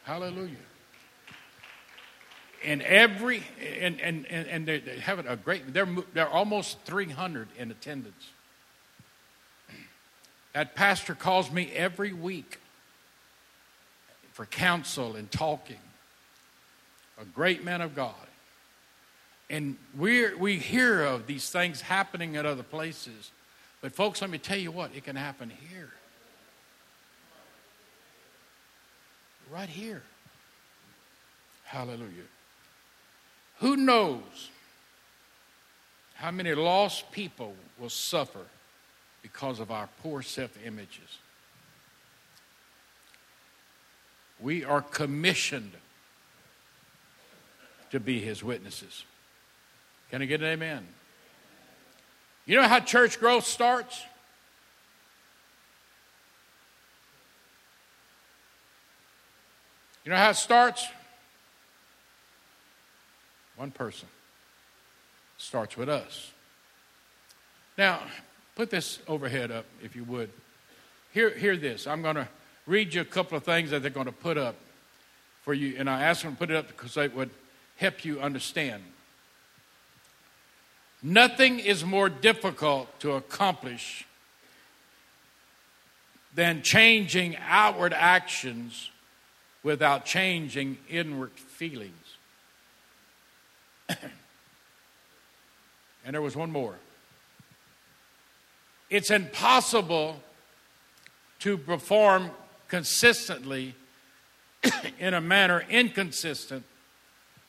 Hallelujah 0.05 0.57
and 2.65 2.83
every 2.83 3.43
and 3.81 4.01
and 4.01 4.27
and 4.27 4.67
they 4.67 4.81
have 5.01 5.19
a 5.19 5.37
great 5.37 5.73
they're 5.73 5.89
they're 6.13 6.29
almost 6.29 6.81
300 6.83 7.49
in 7.59 7.71
attendance 7.71 8.31
that 10.53 10.75
pastor 10.75 11.15
calls 11.15 11.51
me 11.51 11.71
every 11.75 12.13
week 12.13 12.59
for 14.33 14.47
counsel 14.47 15.17
and 15.17 15.31
talking 15.31 15.79
a 17.21 17.25
great 17.25 17.65
man 17.65 17.81
of 17.81 17.95
God. 17.95 18.15
And 19.49 19.77
we 19.97 20.33
we 20.35 20.59
hear 20.59 21.03
of 21.03 21.27
these 21.27 21.51
things 21.51 21.81
happening 21.81 22.37
at 22.37 22.47
other 22.47 22.63
places. 22.63 23.31
But, 23.81 23.93
folks, 23.93 24.21
let 24.21 24.31
me 24.31 24.39
tell 24.39 24.59
you 24.59 24.71
what, 24.71 24.91
it 24.95 25.05
can 25.05 25.17
happen 25.17 25.51
here. 25.71 25.91
Right 29.51 29.69
here. 29.69 30.03
Hallelujah. 31.65 32.29
Who 33.61 33.77
knows 33.77 34.51
how 36.15 36.31
many 36.31 36.55
lost 36.55 37.13
people 37.13 37.55
will 37.79 37.91
suffer 37.91 38.47
because 39.23 39.61
of 39.61 39.71
our 39.71 39.89
poor 40.03 40.23
self 40.23 40.57
images? 40.65 41.19
We 44.41 44.65
are 44.65 44.81
commissioned 44.81 45.73
to 47.91 48.01
be 48.01 48.19
his 48.21 48.43
witnesses. 48.43 49.05
Can 50.11 50.23
I 50.23 50.25
get 50.25 50.41
an 50.41 50.47
amen? 50.47 50.87
You 52.47 52.57
know 52.57 52.67
how 52.67 52.81
church 52.81 53.21
growth 53.21 53.45
starts? 53.45 54.03
You 60.05 60.11
know 60.13 60.17
how 60.17 60.31
it 60.31 60.37
starts? 60.37 60.87
One 63.61 63.71
person. 63.71 64.09
Starts 65.37 65.77
with 65.77 65.91
us. 65.91 66.31
Now, 67.77 68.01
put 68.57 68.71
this 68.71 69.01
overhead 69.07 69.51
up, 69.51 69.67
if 69.85 69.95
you 69.95 70.03
would. 70.05 70.31
Hear, 71.13 71.29
hear 71.29 71.59
this. 71.59 71.87
I'm 71.87 72.01
going 72.01 72.17
to 72.17 72.27
read 72.67 72.95
you 72.95 73.03
a 73.03 73.05
couple 73.05 73.37
of 73.37 73.45
things 73.45 73.69
that 73.69 73.83
they're 73.83 73.91
going 73.91 74.07
to 74.07 74.13
put 74.13 74.39
up 74.39 74.55
for 75.43 75.53
you, 75.53 75.75
and 75.77 75.91
I 75.91 76.05
asked 76.05 76.23
them 76.23 76.33
to 76.33 76.39
put 76.39 76.51
it 76.51 76.57
up 76.57 76.69
because 76.69 76.97
it 76.97 77.15
would 77.15 77.29
help 77.77 78.03
you 78.03 78.19
understand. 78.23 78.83
Nothing 81.03 81.59
is 81.59 81.85
more 81.85 82.09
difficult 82.09 82.99
to 83.01 83.13
accomplish 83.13 84.07
than 86.35 86.63
changing 86.63 87.37
outward 87.47 87.93
actions 87.93 88.89
without 89.63 90.07
changing 90.07 90.79
inward 90.89 91.33
feelings. 91.33 92.10
and 96.05 96.15
there 96.15 96.23
was 96.23 96.37
one 96.37 96.51
more. 96.51 96.77
It's 98.89 99.11
impossible 99.11 100.21
to 101.41 101.57
perform 101.57 102.31
consistently 102.69 103.75
in 104.99 105.15
a 105.15 105.21
manner 105.21 105.65
inconsistent 105.69 106.65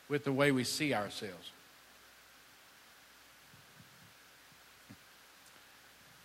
with 0.08 0.24
the 0.24 0.32
way 0.32 0.52
we 0.52 0.64
see 0.64 0.94
ourselves. 0.94 1.50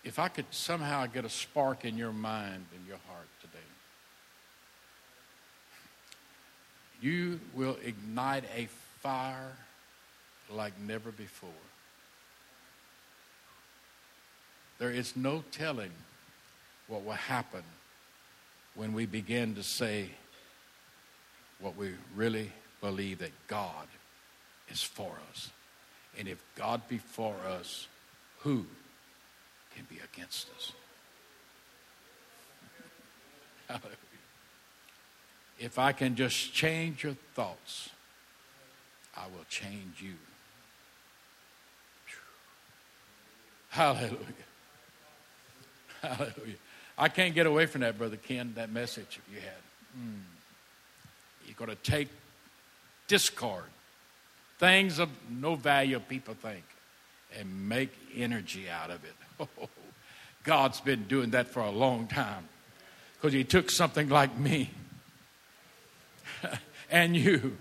If 0.03 0.19
I 0.19 0.29
could 0.29 0.45
somehow 0.51 1.05
get 1.05 1.25
a 1.25 1.29
spark 1.29 1.83
in 1.83 1.97
your 1.97 2.13
mind 2.13 2.65
and 2.75 2.87
your 2.87 2.97
heart 3.09 3.27
today, 3.41 3.57
you 7.01 7.39
will 7.53 7.77
ignite 7.83 8.45
a 8.55 8.69
fire 9.01 9.51
like 10.49 10.73
never 10.79 11.11
before. 11.11 11.49
There 14.79 14.91
is 14.91 15.15
no 15.15 15.43
telling 15.51 15.91
what 16.87 17.03
will 17.03 17.13
happen 17.13 17.63
when 18.75 18.93
we 18.93 19.05
begin 19.05 19.55
to 19.55 19.63
say 19.63 20.11
what 21.59 21.75
we 21.75 21.93
really 22.15 22.51
believe 22.79 23.19
that 23.19 23.31
God 23.47 23.87
is 24.69 24.83
for 24.83 25.17
us. 25.31 25.49
And 26.17 26.27
if 26.27 26.43
God 26.55 26.87
be 26.87 26.99
for 26.99 27.35
us, 27.47 27.87
who 28.39 28.65
can 29.75 29.85
be 29.89 29.99
against 30.13 30.47
us? 30.55 30.73
If 35.59 35.79
I 35.79 35.91
can 35.91 36.15
just 36.15 36.53
change 36.53 37.03
your 37.03 37.15
thoughts, 37.33 37.89
I 39.15 39.23
will 39.25 39.45
change 39.49 40.01
you. 40.01 40.13
Hallelujah. 43.77 44.17
Hallelujah. 46.01 46.55
I 46.97 47.09
can't 47.09 47.35
get 47.35 47.45
away 47.45 47.67
from 47.67 47.81
that, 47.81 47.95
Brother 47.95 48.17
Ken, 48.17 48.53
that 48.55 48.71
message 48.71 49.19
you 49.31 49.39
had. 49.39 49.51
Mm. 49.95 50.21
You're 51.45 51.53
going 51.53 51.69
to 51.69 51.75
take, 51.83 52.07
discard 53.07 53.65
things 54.57 54.97
of 54.97 55.09
no 55.29 55.53
value, 55.53 55.99
people 55.99 56.33
think, 56.33 56.63
and 57.37 57.69
make 57.69 57.91
energy 58.15 58.67
out 58.67 58.89
of 58.89 59.03
it. 59.05 59.13
Oh, 59.39 59.69
God's 60.43 60.81
been 60.81 61.03
doing 61.03 61.29
that 61.29 61.47
for 61.47 61.59
a 61.59 61.69
long 61.69 62.07
time 62.07 62.49
because 63.13 63.31
He 63.31 63.43
took 63.43 63.69
something 63.69 64.09
like 64.09 64.35
me 64.39 64.71
and 66.89 67.15
you 67.15 67.57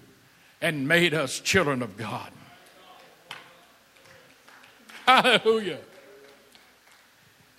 and 0.63 0.89
made 0.89 1.13
us 1.13 1.41
children 1.41 1.83
of 1.83 1.99
God. 1.99 2.31
Hallelujah. 5.07 5.81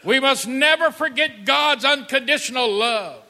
We 0.08 0.22
must 0.22 0.48
never 0.48 0.89
forget 0.89 1.43
God's 1.43 1.84
unconditional 1.84 2.72
love 2.72 3.24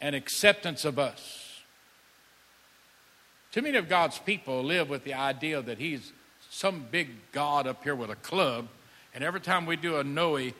and 0.00 0.14
acceptance 0.14 0.84
of 0.84 0.96
us. 0.96 1.60
Too 3.50 3.62
many 3.62 3.78
of 3.78 3.88
God's 3.88 4.20
people 4.20 4.62
live 4.62 4.88
with 4.88 5.02
the 5.02 5.14
idea 5.14 5.60
that 5.60 5.78
He's 5.78 6.12
some 6.50 6.86
big 6.88 7.08
God 7.32 7.66
up 7.66 7.82
here 7.82 7.96
with 7.96 8.10
a 8.10 8.14
club, 8.14 8.68
and 9.12 9.24
every 9.24 9.40
time 9.40 9.66
we 9.66 9.74
do 9.74 9.96
a 9.96 10.04
Noe, 10.04 10.36
He 10.36 10.52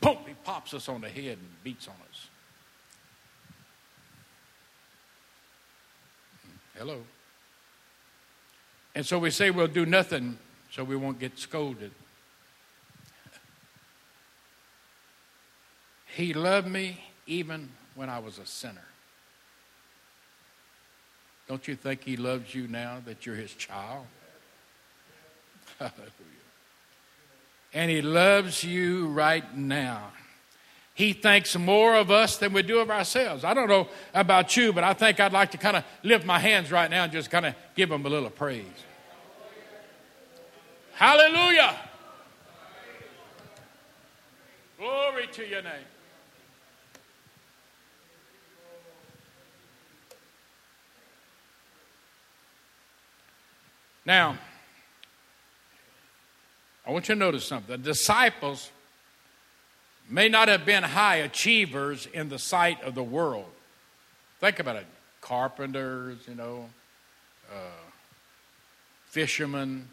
boom, 0.00 0.18
He 0.28 0.34
pops 0.44 0.72
us 0.72 0.88
on 0.88 1.00
the 1.00 1.08
head 1.08 1.36
and 1.38 1.64
beats 1.64 1.88
on 1.88 1.94
us. 2.08 2.28
Hello. 6.78 7.02
And 8.94 9.04
so 9.04 9.18
we 9.18 9.32
say 9.32 9.50
we'll 9.50 9.66
do 9.66 9.84
nothing 9.84 10.38
so 10.70 10.84
we 10.84 10.94
won't 10.94 11.18
get 11.18 11.36
scolded. 11.36 11.90
He 16.16 16.32
loved 16.32 16.66
me 16.66 16.98
even 17.26 17.68
when 17.94 18.08
I 18.08 18.20
was 18.20 18.38
a 18.38 18.46
sinner. 18.46 18.86
Don't 21.46 21.68
you 21.68 21.76
think 21.76 22.04
He 22.04 22.16
loves 22.16 22.54
you 22.54 22.66
now 22.68 23.02
that 23.04 23.26
you're 23.26 23.34
His 23.34 23.52
child? 23.52 24.06
Hallelujah. 25.78 26.06
And 27.74 27.90
He 27.90 28.00
loves 28.00 28.64
you 28.64 29.08
right 29.08 29.58
now. 29.58 30.04
He 30.94 31.12
thinks 31.12 31.54
more 31.54 31.94
of 31.94 32.10
us 32.10 32.38
than 32.38 32.54
we 32.54 32.62
do 32.62 32.78
of 32.78 32.90
ourselves. 32.90 33.44
I 33.44 33.52
don't 33.52 33.68
know 33.68 33.86
about 34.14 34.56
you, 34.56 34.72
but 34.72 34.84
I 34.84 34.94
think 34.94 35.20
I'd 35.20 35.34
like 35.34 35.50
to 35.50 35.58
kind 35.58 35.76
of 35.76 35.84
lift 36.02 36.24
my 36.24 36.38
hands 36.38 36.72
right 36.72 36.90
now 36.90 37.04
and 37.04 37.12
just 37.12 37.30
kind 37.30 37.44
of 37.44 37.54
give 37.74 37.90
Him 37.90 38.06
a 38.06 38.08
little 38.08 38.30
praise. 38.30 38.64
Hallelujah. 40.94 41.76
Glory 44.78 45.26
to 45.34 45.46
your 45.46 45.60
name. 45.60 45.84
Now, 54.06 54.38
I 56.86 56.92
want 56.92 57.08
you 57.08 57.16
to 57.16 57.18
notice 57.18 57.44
something. 57.44 57.72
The 57.72 57.78
disciples 57.78 58.70
may 60.08 60.28
not 60.28 60.46
have 60.46 60.64
been 60.64 60.84
high 60.84 61.16
achievers 61.16 62.06
in 62.06 62.28
the 62.28 62.38
sight 62.38 62.80
of 62.84 62.94
the 62.94 63.02
world. 63.02 63.50
Think 64.40 64.60
about 64.60 64.76
it 64.76 64.86
carpenters, 65.20 66.18
you 66.28 66.36
know, 66.36 66.68
uh, 67.52 67.56
fishermen, 69.06 69.88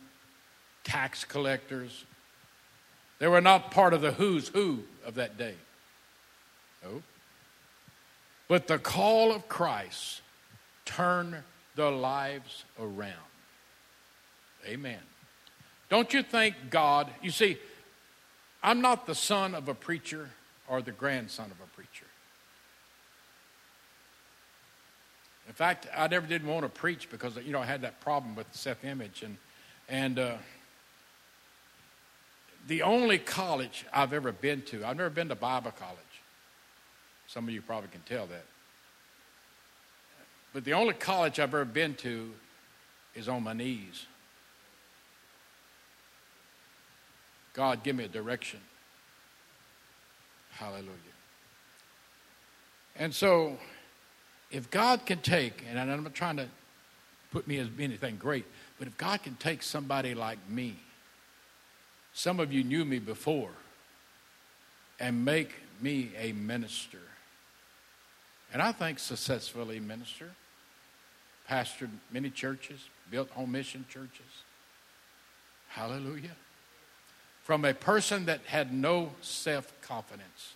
tax 0.83 1.23
collectors. 1.23 2.05
They 3.17 3.27
were 3.27 3.41
not 3.41 3.71
part 3.71 3.95
of 3.95 4.01
the 4.01 4.11
who's 4.11 4.49
who 4.49 4.83
of 5.07 5.15
that 5.15 5.39
day. 5.39 5.55
No. 6.83 7.01
But 8.47 8.67
the 8.67 8.77
call 8.77 9.31
of 9.31 9.49
Christ 9.49 10.21
turned 10.85 11.37
their 11.75 11.89
lives 11.89 12.65
around. 12.79 13.32
Amen. 14.65 14.99
Don't 15.89 16.13
you 16.13 16.23
think 16.23 16.55
God, 16.69 17.09
you 17.21 17.31
see, 17.31 17.57
I'm 18.63 18.81
not 18.81 19.05
the 19.05 19.15
son 19.15 19.53
of 19.55 19.67
a 19.67 19.73
preacher 19.73 20.29
or 20.67 20.81
the 20.81 20.91
grandson 20.91 21.45
of 21.45 21.59
a 21.59 21.69
preacher. 21.75 22.05
In 25.47 25.53
fact, 25.53 25.87
I 25.95 26.07
never 26.07 26.25
did 26.25 26.45
want 26.45 26.63
to 26.63 26.69
preach 26.69 27.09
because 27.09 27.35
you 27.37 27.51
know 27.51 27.59
I 27.59 27.65
had 27.65 27.81
that 27.81 27.99
problem 27.99 28.35
with 28.35 28.47
self-image 28.51 29.23
and 29.23 29.37
and 29.89 30.17
uh, 30.17 30.35
the 32.67 32.83
only 32.83 33.17
college 33.17 33.85
I've 33.93 34.13
ever 34.13 34.31
been 34.31 34.61
to, 34.63 34.85
I've 34.85 34.95
never 34.95 35.09
been 35.09 35.29
to 35.29 35.35
Bible 35.35 35.71
college. 35.71 35.97
Some 37.27 37.47
of 37.47 37.53
you 37.53 37.61
probably 37.61 37.89
can 37.89 38.01
tell 38.01 38.25
that. 38.27 38.45
But 40.53 40.63
the 40.63 40.73
only 40.73 40.93
college 40.93 41.39
I've 41.39 41.53
ever 41.53 41.65
been 41.65 41.95
to 41.95 42.31
is 43.15 43.27
on 43.27 43.43
my 43.43 43.53
knees. 43.53 44.05
God, 47.53 47.83
give 47.83 47.95
me 47.95 48.03
a 48.03 48.07
direction. 48.07 48.59
Hallelujah. 50.51 50.89
And 52.95 53.13
so, 53.13 53.57
if 54.51 54.69
God 54.69 55.05
can 55.05 55.19
take, 55.19 55.63
and 55.69 55.79
I'm 55.79 56.03
not 56.03 56.13
trying 56.13 56.37
to 56.37 56.47
put 57.31 57.47
me 57.47 57.57
as 57.57 57.67
anything 57.79 58.17
great, 58.17 58.45
but 58.77 58.87
if 58.87 58.97
God 58.97 59.23
can 59.23 59.35
take 59.35 59.63
somebody 59.63 60.13
like 60.13 60.37
me, 60.47 60.75
some 62.13 62.39
of 62.39 62.53
you 62.53 62.63
knew 62.63 62.85
me 62.85 62.99
before, 62.99 63.49
and 64.99 65.25
make 65.25 65.49
me 65.81 66.11
a 66.17 66.31
minister, 66.33 66.99
and 68.51 68.61
I 68.61 68.71
think 68.71 68.99
successfully 68.99 69.79
minister, 69.79 70.29
pastored 71.49 71.89
many 72.11 72.29
churches, 72.29 72.79
built 73.09 73.29
home 73.31 73.51
mission 73.51 73.85
churches. 73.89 74.43
Hallelujah. 75.69 76.35
From 77.43 77.65
a 77.65 77.73
person 77.73 78.25
that 78.25 78.39
had 78.45 78.73
no 78.73 79.11
self 79.21 79.71
confidence 79.81 80.53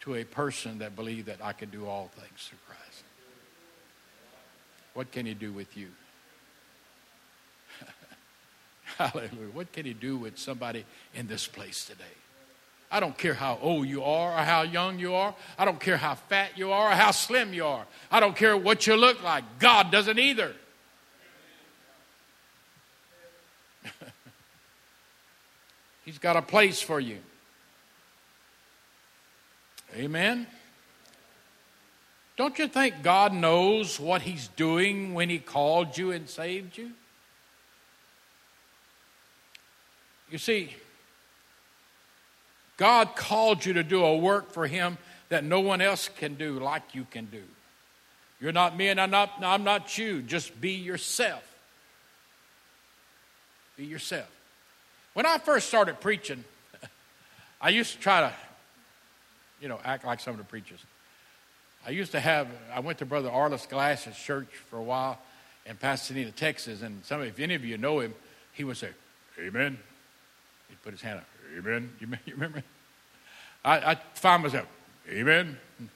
to 0.00 0.16
a 0.16 0.24
person 0.24 0.80
that 0.80 0.94
believed 0.94 1.26
that 1.28 1.38
I 1.42 1.52
could 1.52 1.70
do 1.70 1.86
all 1.86 2.10
things 2.14 2.48
through 2.48 2.58
Christ. 2.66 3.04
What 4.92 5.10
can 5.12 5.24
He 5.24 5.34
do 5.34 5.52
with 5.52 5.76
you? 5.76 5.88
Hallelujah. 8.98 9.52
What 9.52 9.72
can 9.72 9.86
He 9.86 9.94
do 9.94 10.16
with 10.16 10.36
somebody 10.36 10.84
in 11.14 11.26
this 11.26 11.46
place 11.46 11.84
today? 11.86 12.04
I 12.90 13.00
don't 13.00 13.16
care 13.16 13.34
how 13.34 13.58
old 13.62 13.88
you 13.88 14.04
are 14.04 14.32
or 14.32 14.44
how 14.44 14.62
young 14.62 14.98
you 14.98 15.14
are. 15.14 15.34
I 15.58 15.64
don't 15.64 15.80
care 15.80 15.96
how 15.96 16.14
fat 16.14 16.56
you 16.56 16.70
are 16.70 16.92
or 16.92 16.94
how 16.94 17.10
slim 17.10 17.52
you 17.52 17.66
are. 17.66 17.86
I 18.10 18.20
don't 18.20 18.36
care 18.36 18.56
what 18.56 18.86
you 18.86 18.94
look 18.96 19.22
like. 19.22 19.44
God 19.58 19.90
doesn't 19.90 20.18
either. 20.18 20.54
He's 26.04 26.18
got 26.18 26.36
a 26.36 26.42
place 26.42 26.80
for 26.80 27.00
you. 27.00 27.18
Amen. 29.96 30.46
Don't 32.36 32.58
you 32.58 32.66
think 32.66 33.02
God 33.02 33.32
knows 33.32 34.00
what 34.00 34.22
He's 34.22 34.48
doing 34.48 35.14
when 35.14 35.30
He 35.30 35.38
called 35.38 35.96
you 35.96 36.10
and 36.10 36.28
saved 36.28 36.76
you? 36.76 36.90
You 40.30 40.38
see, 40.38 40.74
God 42.76 43.14
called 43.14 43.64
you 43.64 43.72
to 43.74 43.84
do 43.84 44.04
a 44.04 44.16
work 44.16 44.50
for 44.50 44.66
Him 44.66 44.98
that 45.28 45.44
no 45.44 45.60
one 45.60 45.80
else 45.80 46.08
can 46.08 46.34
do 46.34 46.58
like 46.58 46.94
you 46.94 47.06
can 47.10 47.26
do. 47.26 47.42
You're 48.40 48.52
not 48.52 48.76
me 48.76 48.88
and 48.88 49.00
I'm 49.00 49.10
not, 49.10 49.30
I'm 49.42 49.62
not 49.62 49.96
you. 49.96 50.20
Just 50.22 50.60
be 50.60 50.72
yourself. 50.72 51.42
Be 53.76 53.84
yourself. 53.84 54.28
When 55.14 55.26
I 55.26 55.38
first 55.38 55.68
started 55.68 56.00
preaching, 56.00 56.44
I 57.60 57.70
used 57.70 57.94
to 57.94 57.98
try 58.00 58.20
to, 58.20 58.32
you 59.60 59.68
know, 59.68 59.80
act 59.84 60.04
like 60.04 60.20
some 60.20 60.32
of 60.32 60.38
the 60.38 60.44
preachers. 60.44 60.80
I 61.86 61.90
used 61.90 62.12
to 62.12 62.20
have, 62.20 62.48
I 62.72 62.80
went 62.80 62.98
to 62.98 63.06
Brother 63.06 63.30
Arliss 63.30 63.68
Glass's 63.68 64.16
church 64.16 64.48
for 64.68 64.78
a 64.78 64.82
while 64.82 65.18
in 65.66 65.76
Pasadena, 65.76 66.32
Texas, 66.32 66.82
and 66.82 67.04
some, 67.04 67.22
if 67.22 67.38
any 67.38 67.54
of 67.54 67.64
you 67.64 67.78
know 67.78 68.00
him, 68.00 68.14
he 68.52 68.64
would 68.64 68.76
say, 68.76 68.90
Amen. 69.38 69.78
He'd 70.68 70.82
put 70.82 70.92
his 70.92 71.00
hand 71.00 71.20
up, 71.20 71.26
Amen. 71.56 71.90
You, 72.00 72.34
remember? 72.34 72.62
I, 73.64 73.92
I 73.92 73.94
found 74.14 74.42
myself, 74.42 74.66
Amen. 75.08 75.58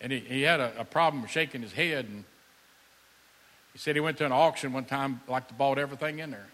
and 0.00 0.12
he, 0.12 0.18
he 0.20 0.42
had 0.42 0.60
a, 0.60 0.80
a 0.80 0.84
problem 0.84 1.26
shaking 1.26 1.62
his 1.62 1.72
head, 1.72 2.04
and 2.06 2.24
he 3.72 3.78
said 3.78 3.96
he 3.96 4.00
went 4.00 4.18
to 4.18 4.26
an 4.26 4.32
auction 4.32 4.72
one 4.72 4.84
time, 4.84 5.20
like 5.28 5.48
to 5.48 5.54
bought 5.54 5.78
everything 5.78 6.18
in 6.18 6.30
there. 6.30 6.46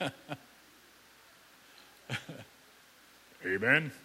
Amen. 3.44 3.92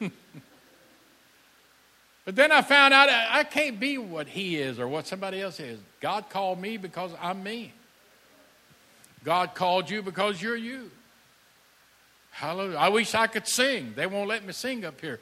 but 2.25 2.35
then 2.35 2.51
I 2.51 2.61
found 2.61 2.93
out 2.93 3.09
I 3.09 3.43
can't 3.43 3.79
be 3.79 3.97
what 3.97 4.27
he 4.27 4.57
is 4.57 4.79
or 4.79 4.87
what 4.87 5.07
somebody 5.07 5.41
else 5.41 5.59
is. 5.59 5.79
God 5.99 6.29
called 6.29 6.59
me 6.59 6.77
because 6.77 7.11
I'm 7.21 7.41
me. 7.43 7.73
God 9.23 9.53
called 9.53 9.89
you 9.89 10.01
because 10.01 10.41
you're 10.41 10.55
you. 10.55 10.91
Hallelujah. 12.31 12.77
I 12.77 12.89
wish 12.89 13.13
I 13.13 13.27
could 13.27 13.47
sing. 13.47 13.93
They 13.95 14.07
won't 14.07 14.27
let 14.27 14.43
me 14.45 14.53
sing 14.53 14.85
up 14.85 14.99
here. 15.01 15.19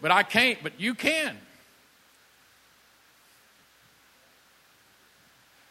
But 0.00 0.12
I 0.12 0.22
can't, 0.22 0.62
but 0.62 0.80
you 0.80 0.94
can. 0.94 1.36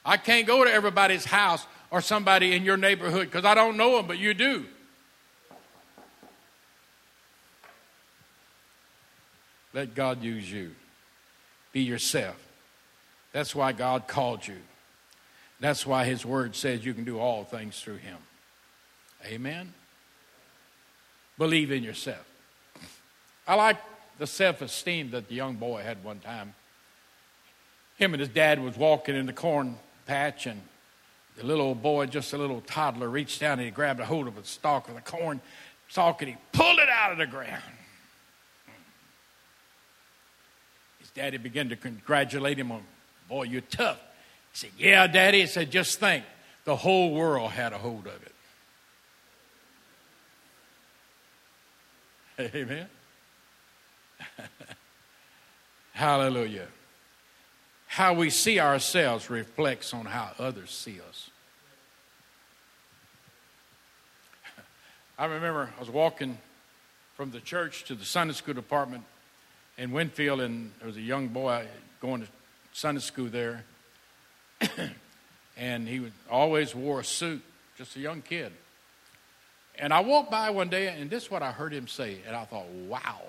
I 0.05 0.17
can't 0.17 0.45
go 0.47 0.63
to 0.63 0.71
everybody's 0.71 1.25
house 1.25 1.65
or 1.89 2.01
somebody 2.01 2.55
in 2.55 2.63
your 2.63 2.77
neighborhood 2.77 3.27
because 3.27 3.45
I 3.45 3.53
don't 3.53 3.77
know 3.77 3.97
them, 3.97 4.07
but 4.07 4.17
you 4.17 4.33
do. 4.33 4.65
Let 9.73 9.93
God 9.93 10.23
use 10.23 10.51
you. 10.51 10.71
Be 11.71 11.81
yourself. 11.81 12.35
That's 13.31 13.53
why 13.53 13.73
God 13.73 14.07
called 14.07 14.47
you. 14.47 14.57
That's 15.59 15.85
why 15.85 16.05
His 16.05 16.25
Word 16.25 16.55
says 16.55 16.85
you 16.85 16.93
can 16.93 17.03
do 17.03 17.19
all 17.19 17.43
things 17.43 17.79
through 17.79 17.97
Him. 17.97 18.17
Amen? 19.25 19.73
Believe 21.37 21.71
in 21.71 21.83
yourself. 21.83 22.25
I 23.47 23.55
like 23.55 23.77
the 24.17 24.27
self 24.27 24.61
esteem 24.61 25.11
that 25.11 25.27
the 25.27 25.35
young 25.35 25.55
boy 25.55 25.83
had 25.83 26.03
one 26.03 26.19
time. 26.19 26.55
Him 27.97 28.13
and 28.13 28.19
his 28.19 28.29
dad 28.29 28.61
was 28.61 28.77
walking 28.77 29.15
in 29.15 29.25
the 29.25 29.33
corn 29.33 29.77
patch, 30.05 30.45
and 30.45 30.61
the 31.37 31.45
little 31.45 31.67
old 31.67 31.81
boy, 31.81 32.07
just 32.07 32.33
a 32.33 32.37
little 32.37 32.61
toddler, 32.61 33.09
reached 33.09 33.39
down 33.39 33.53
and 33.53 33.61
he 33.61 33.71
grabbed 33.71 33.99
a 33.99 34.05
hold 34.05 34.27
of 34.27 34.37
a 34.37 34.43
stalk 34.43 34.89
of 34.89 34.95
the 34.95 35.01
corn 35.01 35.39
stalk 35.87 36.21
and 36.21 36.31
he 36.31 36.37
pulled 36.51 36.79
it 36.79 36.89
out 36.89 37.11
of 37.11 37.17
the 37.17 37.27
ground. 37.27 37.63
His 40.99 41.09
daddy 41.11 41.37
began 41.37 41.69
to 41.69 41.75
congratulate 41.75 42.57
him 42.57 42.71
on, 42.71 42.83
Boy, 43.29 43.43
you're 43.43 43.61
tough. 43.61 43.99
He 44.53 44.57
said, 44.57 44.69
Yeah, 44.77 45.05
Daddy. 45.07 45.41
He 45.41 45.47
said, 45.47 45.69
Just 45.69 45.99
think, 45.99 46.23
the 46.65 46.75
whole 46.75 47.13
world 47.13 47.51
had 47.51 47.73
a 47.73 47.77
hold 47.77 48.07
of 48.07 48.19
it. 52.37 52.55
Amen. 52.55 52.87
Hallelujah. 55.93 56.67
How 57.87 58.13
we 58.13 58.29
see 58.29 58.59
ourselves 58.59 59.29
reflects 59.29 59.93
on 59.93 60.05
how 60.05 60.31
others 60.37 60.71
see 60.71 60.99
us. 61.07 61.29
I 65.17 65.25
remember 65.25 65.69
I 65.75 65.79
was 65.79 65.89
walking 65.89 66.37
from 67.15 67.31
the 67.31 67.39
church 67.39 67.85
to 67.85 67.95
the 67.95 68.05
Sunday 68.05 68.35
school 68.35 68.53
department 68.53 69.03
in 69.77 69.91
Winfield, 69.91 70.41
and 70.41 70.71
there 70.77 70.87
was 70.87 70.97
a 70.97 71.01
young 71.01 71.29
boy 71.29 71.65
going 71.99 72.21
to 72.21 72.27
Sunday 72.73 73.01
school 73.01 73.27
there. 73.27 73.63
and 75.57 75.87
he 75.87 76.11
always 76.29 76.75
wore 76.75 76.99
a 76.99 77.03
suit, 77.03 77.41
just 77.77 77.95
a 77.95 77.99
young 77.99 78.21
kid. 78.21 78.51
And 79.79 79.93
I 79.93 80.01
walked 80.01 80.29
by 80.29 80.51
one 80.51 80.69
day, 80.69 80.87
and 80.87 81.09
this 81.09 81.23
is 81.23 81.31
what 81.31 81.41
I 81.41 81.51
heard 81.51 81.73
him 81.73 81.87
say, 81.87 82.19
and 82.27 82.35
I 82.35 82.45
thought, 82.45 82.67
wow. 82.67 83.21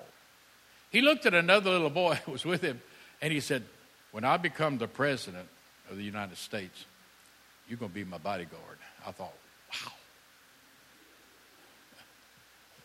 He 0.91 1.01
looked 1.01 1.25
at 1.25 1.33
another 1.33 1.71
little 1.71 1.89
boy 1.89 2.19
who 2.25 2.33
was 2.33 2.45
with 2.45 2.61
him, 2.61 2.81
and 3.21 3.33
he 3.33 3.39
said, 3.39 3.63
When 4.11 4.23
I 4.23 4.37
become 4.37 4.77
the 4.77 4.87
president 4.87 5.47
of 5.89 5.97
the 5.97 6.03
United 6.03 6.37
States, 6.37 6.85
you're 7.67 7.77
going 7.77 7.91
to 7.91 7.95
be 7.95 8.03
my 8.03 8.17
bodyguard. 8.17 8.77
I 9.05 9.11
thought, 9.11 9.33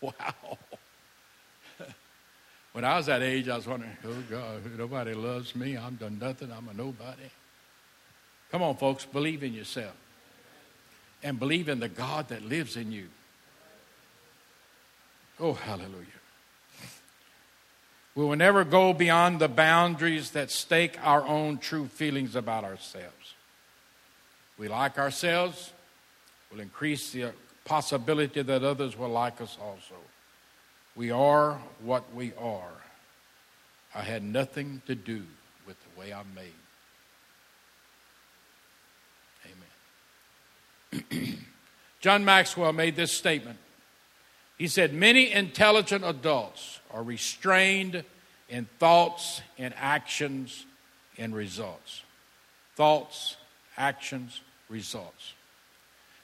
wow. 0.01 0.13
wow. 0.19 0.57
when 2.73 2.85
I 2.85 2.97
was 2.97 3.07
that 3.07 3.21
age, 3.21 3.49
I 3.49 3.55
was 3.55 3.67
wondering, 3.67 3.97
oh 4.05 4.23
God, 4.29 4.77
nobody 4.77 5.13
loves 5.13 5.55
me. 5.55 5.77
I'm 5.77 5.95
done 5.95 6.19
nothing. 6.19 6.51
I'm 6.51 6.67
a 6.69 6.73
nobody. 6.73 7.29
Come 8.51 8.61
on, 8.61 8.77
folks, 8.77 9.05
believe 9.05 9.43
in 9.43 9.53
yourself 9.53 9.95
and 11.23 11.39
believe 11.39 11.69
in 11.69 11.79
the 11.79 11.89
God 11.89 12.29
that 12.29 12.43
lives 12.43 12.77
in 12.77 12.91
you. 12.91 13.07
Oh, 15.39 15.53
hallelujah. 15.53 16.14
We 18.15 18.23
will 18.23 18.37
never 18.37 18.63
go 18.63 18.93
beyond 18.93 19.39
the 19.39 19.49
boundaries 19.49 20.31
that 20.31 20.49
stake 20.49 20.97
our 21.03 21.25
own 21.27 21.57
true 21.57 21.87
feelings 21.87 22.35
about 22.35 22.63
ourselves. 22.63 23.33
We 24.57 24.69
like 24.69 24.97
ourselves, 24.97 25.73
will 26.49 26.61
increase 26.61 27.11
the 27.11 27.33
possibility 27.65 28.41
that 28.41 28.63
others 28.63 28.97
will 28.97 29.09
like 29.09 29.41
us 29.41 29.57
also. 29.61 29.95
We 30.95 31.11
are 31.11 31.59
what 31.81 32.13
we 32.15 32.31
are. 32.39 32.71
I 33.93 34.01
had 34.01 34.23
nothing 34.23 34.81
to 34.87 34.95
do 34.95 35.23
with 35.67 35.75
the 35.83 35.99
way 35.99 36.13
I'm 36.13 36.33
made. 36.33 36.53
Amen. 41.11 41.37
John 41.99 42.23
Maxwell 42.23 42.71
made 42.71 42.95
this 42.95 43.11
statement. 43.11 43.57
He 44.57 44.67
said, 44.67 44.93
Many 44.93 45.31
intelligent 45.31 46.05
adults 46.05 46.79
are 46.95 47.03
restrained 47.03 48.03
in 48.47 48.65
thoughts, 48.79 49.41
in 49.57 49.73
actions, 49.73 50.65
in 51.17 51.35
results. 51.35 52.01
Thoughts, 52.75 53.35
actions, 53.77 54.41
results. 54.69 55.33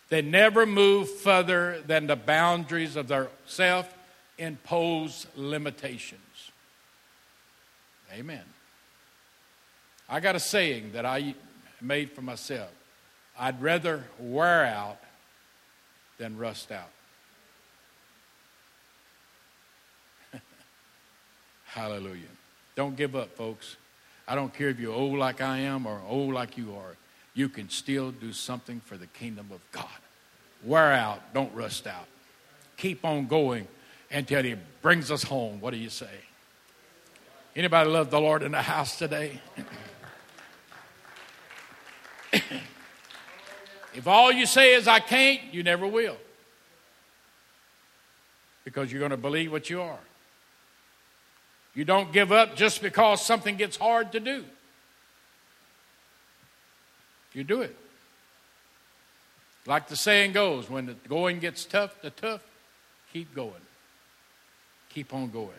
They 0.09 0.21
never 0.21 0.65
move 0.65 1.09
further 1.09 1.81
than 1.85 2.07
the 2.07 2.15
boundaries 2.15 2.95
of 2.95 3.09
their 3.09 3.27
self 3.45 3.93
imposed 4.37 5.27
limitations. 5.35 6.51
Amen. 8.13 8.43
I 10.09 10.19
got 10.19 10.35
a 10.35 10.39
saying 10.39 10.93
that 10.93 11.05
I 11.05 11.35
made 11.81 12.11
for 12.11 12.21
myself 12.21 12.71
I'd 13.39 13.61
rather 13.61 14.03
wear 14.19 14.65
out 14.65 14.99
than 16.17 16.37
rust 16.37 16.71
out. 16.71 16.91
Hallelujah. 21.73 22.27
Don't 22.75 22.97
give 22.97 23.15
up, 23.15 23.29
folks. 23.37 23.77
I 24.27 24.35
don't 24.35 24.53
care 24.53 24.67
if 24.67 24.77
you're 24.77 24.93
old 24.93 25.17
like 25.17 25.39
I 25.39 25.59
am 25.59 25.85
or 25.85 26.01
old 26.05 26.33
like 26.33 26.57
you 26.57 26.75
are. 26.75 26.97
You 27.33 27.47
can 27.47 27.69
still 27.69 28.11
do 28.11 28.33
something 28.33 28.81
for 28.81 28.97
the 28.97 29.07
kingdom 29.07 29.47
of 29.53 29.61
God. 29.71 29.87
Wear 30.65 30.91
out, 30.91 31.33
don't 31.33 31.53
rust 31.55 31.87
out. 31.87 32.07
Keep 32.75 33.05
on 33.05 33.27
going 33.27 33.69
until 34.11 34.43
He 34.43 34.57
brings 34.81 35.11
us 35.11 35.23
home. 35.23 35.61
What 35.61 35.71
do 35.71 35.77
you 35.77 35.89
say? 35.89 36.11
Anybody 37.55 37.89
love 37.89 38.11
the 38.11 38.19
Lord 38.19 38.43
in 38.43 38.51
the 38.51 38.61
house 38.61 38.97
today? 38.97 39.39
if 43.93 44.07
all 44.07 44.29
you 44.29 44.45
say 44.45 44.75
is 44.75 44.89
I 44.89 44.99
can't, 44.99 45.39
you 45.53 45.63
never 45.63 45.87
will. 45.87 46.17
Because 48.65 48.91
you're 48.91 48.99
going 48.99 49.11
to 49.11 49.17
believe 49.17 49.53
what 49.53 49.69
you 49.69 49.81
are. 49.81 49.99
You 51.73 51.85
don't 51.85 52.11
give 52.11 52.31
up 52.31 52.55
just 52.55 52.81
because 52.81 53.25
something 53.25 53.55
gets 53.55 53.77
hard 53.77 54.11
to 54.11 54.19
do. 54.19 54.43
You 57.33 57.43
do 57.43 57.61
it. 57.61 57.75
Like 59.65 59.87
the 59.87 59.95
saying 59.95 60.33
goes, 60.33 60.69
when 60.69 60.87
the 60.87 60.93
going 61.07 61.39
gets 61.39 61.65
tough, 61.65 62.01
the 62.01 62.09
tough, 62.09 62.41
keep 63.13 63.33
going. 63.33 63.53
Keep 64.89 65.13
on 65.13 65.29
going. 65.29 65.51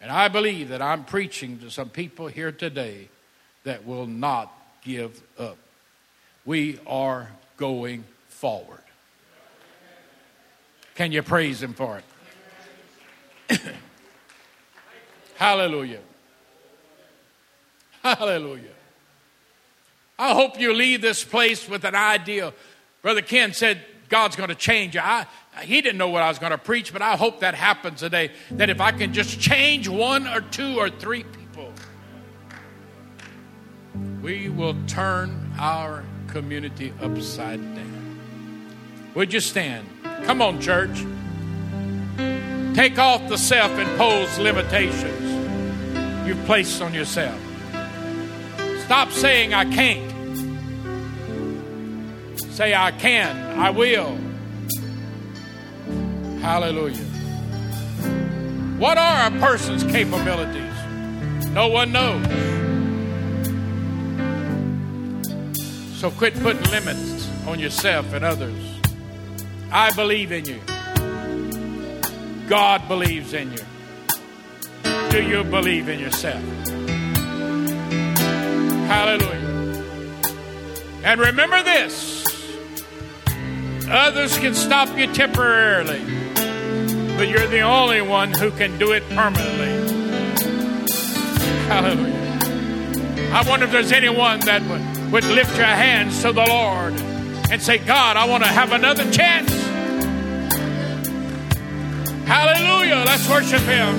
And 0.00 0.10
I 0.10 0.28
believe 0.28 0.68
that 0.68 0.82
I'm 0.82 1.04
preaching 1.04 1.58
to 1.60 1.70
some 1.70 1.88
people 1.88 2.26
here 2.26 2.52
today 2.52 3.08
that 3.62 3.86
will 3.86 4.06
not 4.06 4.52
give 4.82 5.22
up. 5.38 5.56
We 6.44 6.78
are 6.86 7.30
going 7.56 8.04
forward. 8.28 8.80
Can 10.94 11.12
you 11.12 11.22
praise 11.22 11.62
Him 11.62 11.72
for 11.72 12.02
it? 13.48 13.60
Hallelujah. 15.36 16.00
Hallelujah. 18.02 18.70
I 20.18 20.32
hope 20.32 20.60
you 20.60 20.72
leave 20.72 21.00
this 21.00 21.24
place 21.24 21.68
with 21.68 21.84
an 21.84 21.94
idea. 21.94 22.52
Brother 23.02 23.22
Ken 23.22 23.52
said 23.52 23.80
God's 24.08 24.36
going 24.36 24.50
to 24.50 24.54
change 24.54 24.94
you. 24.94 25.00
I, 25.00 25.26
he 25.62 25.80
didn't 25.80 25.98
know 25.98 26.08
what 26.08 26.22
I 26.22 26.28
was 26.28 26.38
going 26.38 26.52
to 26.52 26.58
preach, 26.58 26.92
but 26.92 27.02
I 27.02 27.16
hope 27.16 27.40
that 27.40 27.54
happens 27.54 28.00
today. 28.00 28.30
That 28.52 28.70
if 28.70 28.80
I 28.80 28.92
can 28.92 29.12
just 29.12 29.40
change 29.40 29.88
one 29.88 30.26
or 30.28 30.40
two 30.40 30.78
or 30.78 30.90
three 30.90 31.24
people, 31.24 31.72
we 34.22 34.48
will 34.48 34.76
turn 34.86 35.52
our 35.58 36.04
community 36.28 36.92
upside 37.00 37.60
down. 37.74 38.18
Would 39.14 39.32
you 39.32 39.40
stand? 39.40 39.86
Come 40.24 40.42
on, 40.42 40.60
church. 40.60 41.04
Take 42.74 42.98
off 42.98 43.28
the 43.28 43.38
self 43.38 43.70
imposed 43.78 44.38
limitations 44.38 46.26
you've 46.26 46.44
placed 46.44 46.82
on 46.82 46.92
yourself. 46.92 47.40
Stop 48.84 49.12
saying, 49.12 49.54
I 49.54 49.64
can't. 49.64 50.12
Say, 52.52 52.74
I 52.74 52.90
can, 52.90 53.36
I 53.58 53.70
will. 53.70 54.18
Hallelujah. 56.40 56.96
What 58.78 58.98
are 58.98 59.28
a 59.28 59.30
person's 59.38 59.84
capabilities? 59.84 60.62
No 61.50 61.68
one 61.68 61.92
knows. 61.92 62.26
So 66.00 66.10
quit 66.10 66.34
putting 66.42 66.68
limits 66.72 67.30
on 67.46 67.60
yourself 67.60 68.12
and 68.12 68.24
others. 68.24 68.62
I 69.70 69.92
believe 69.92 70.32
in 70.32 70.44
you. 70.44 70.60
God 72.46 72.86
believes 72.88 73.32
in 73.32 73.52
you. 73.52 73.58
Do 75.10 75.22
you 75.22 75.44
believe 75.44 75.88
in 75.88 75.98
yourself? 76.00 76.42
Hallelujah. 78.86 79.84
And 81.04 81.20
remember 81.20 81.62
this 81.62 82.24
others 83.88 84.36
can 84.38 84.54
stop 84.54 84.96
you 84.98 85.06
temporarily, 85.12 86.00
but 87.16 87.28
you're 87.28 87.46
the 87.46 87.60
only 87.60 88.00
one 88.00 88.32
who 88.32 88.50
can 88.50 88.78
do 88.78 88.92
it 88.92 89.02
permanently. 89.10 89.94
Hallelujah. 91.68 92.14
I 93.32 93.44
wonder 93.48 93.66
if 93.66 93.72
there's 93.72 93.92
anyone 93.92 94.40
that 94.40 94.62
would, 94.62 95.12
would 95.12 95.24
lift 95.24 95.56
your 95.56 95.66
hands 95.66 96.22
to 96.22 96.32
the 96.32 96.44
Lord 96.44 96.94
and 97.50 97.60
say, 97.60 97.78
God, 97.78 98.16
I 98.16 98.26
want 98.26 98.42
to 98.42 98.48
have 98.48 98.72
another 98.72 99.10
chance. 99.10 99.53
Hallelujah. 102.26 103.04
Let's 103.06 103.28
worship 103.28 103.60
him. 103.62 103.94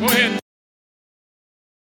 Go 0.00 0.06
ahead. 0.06 0.47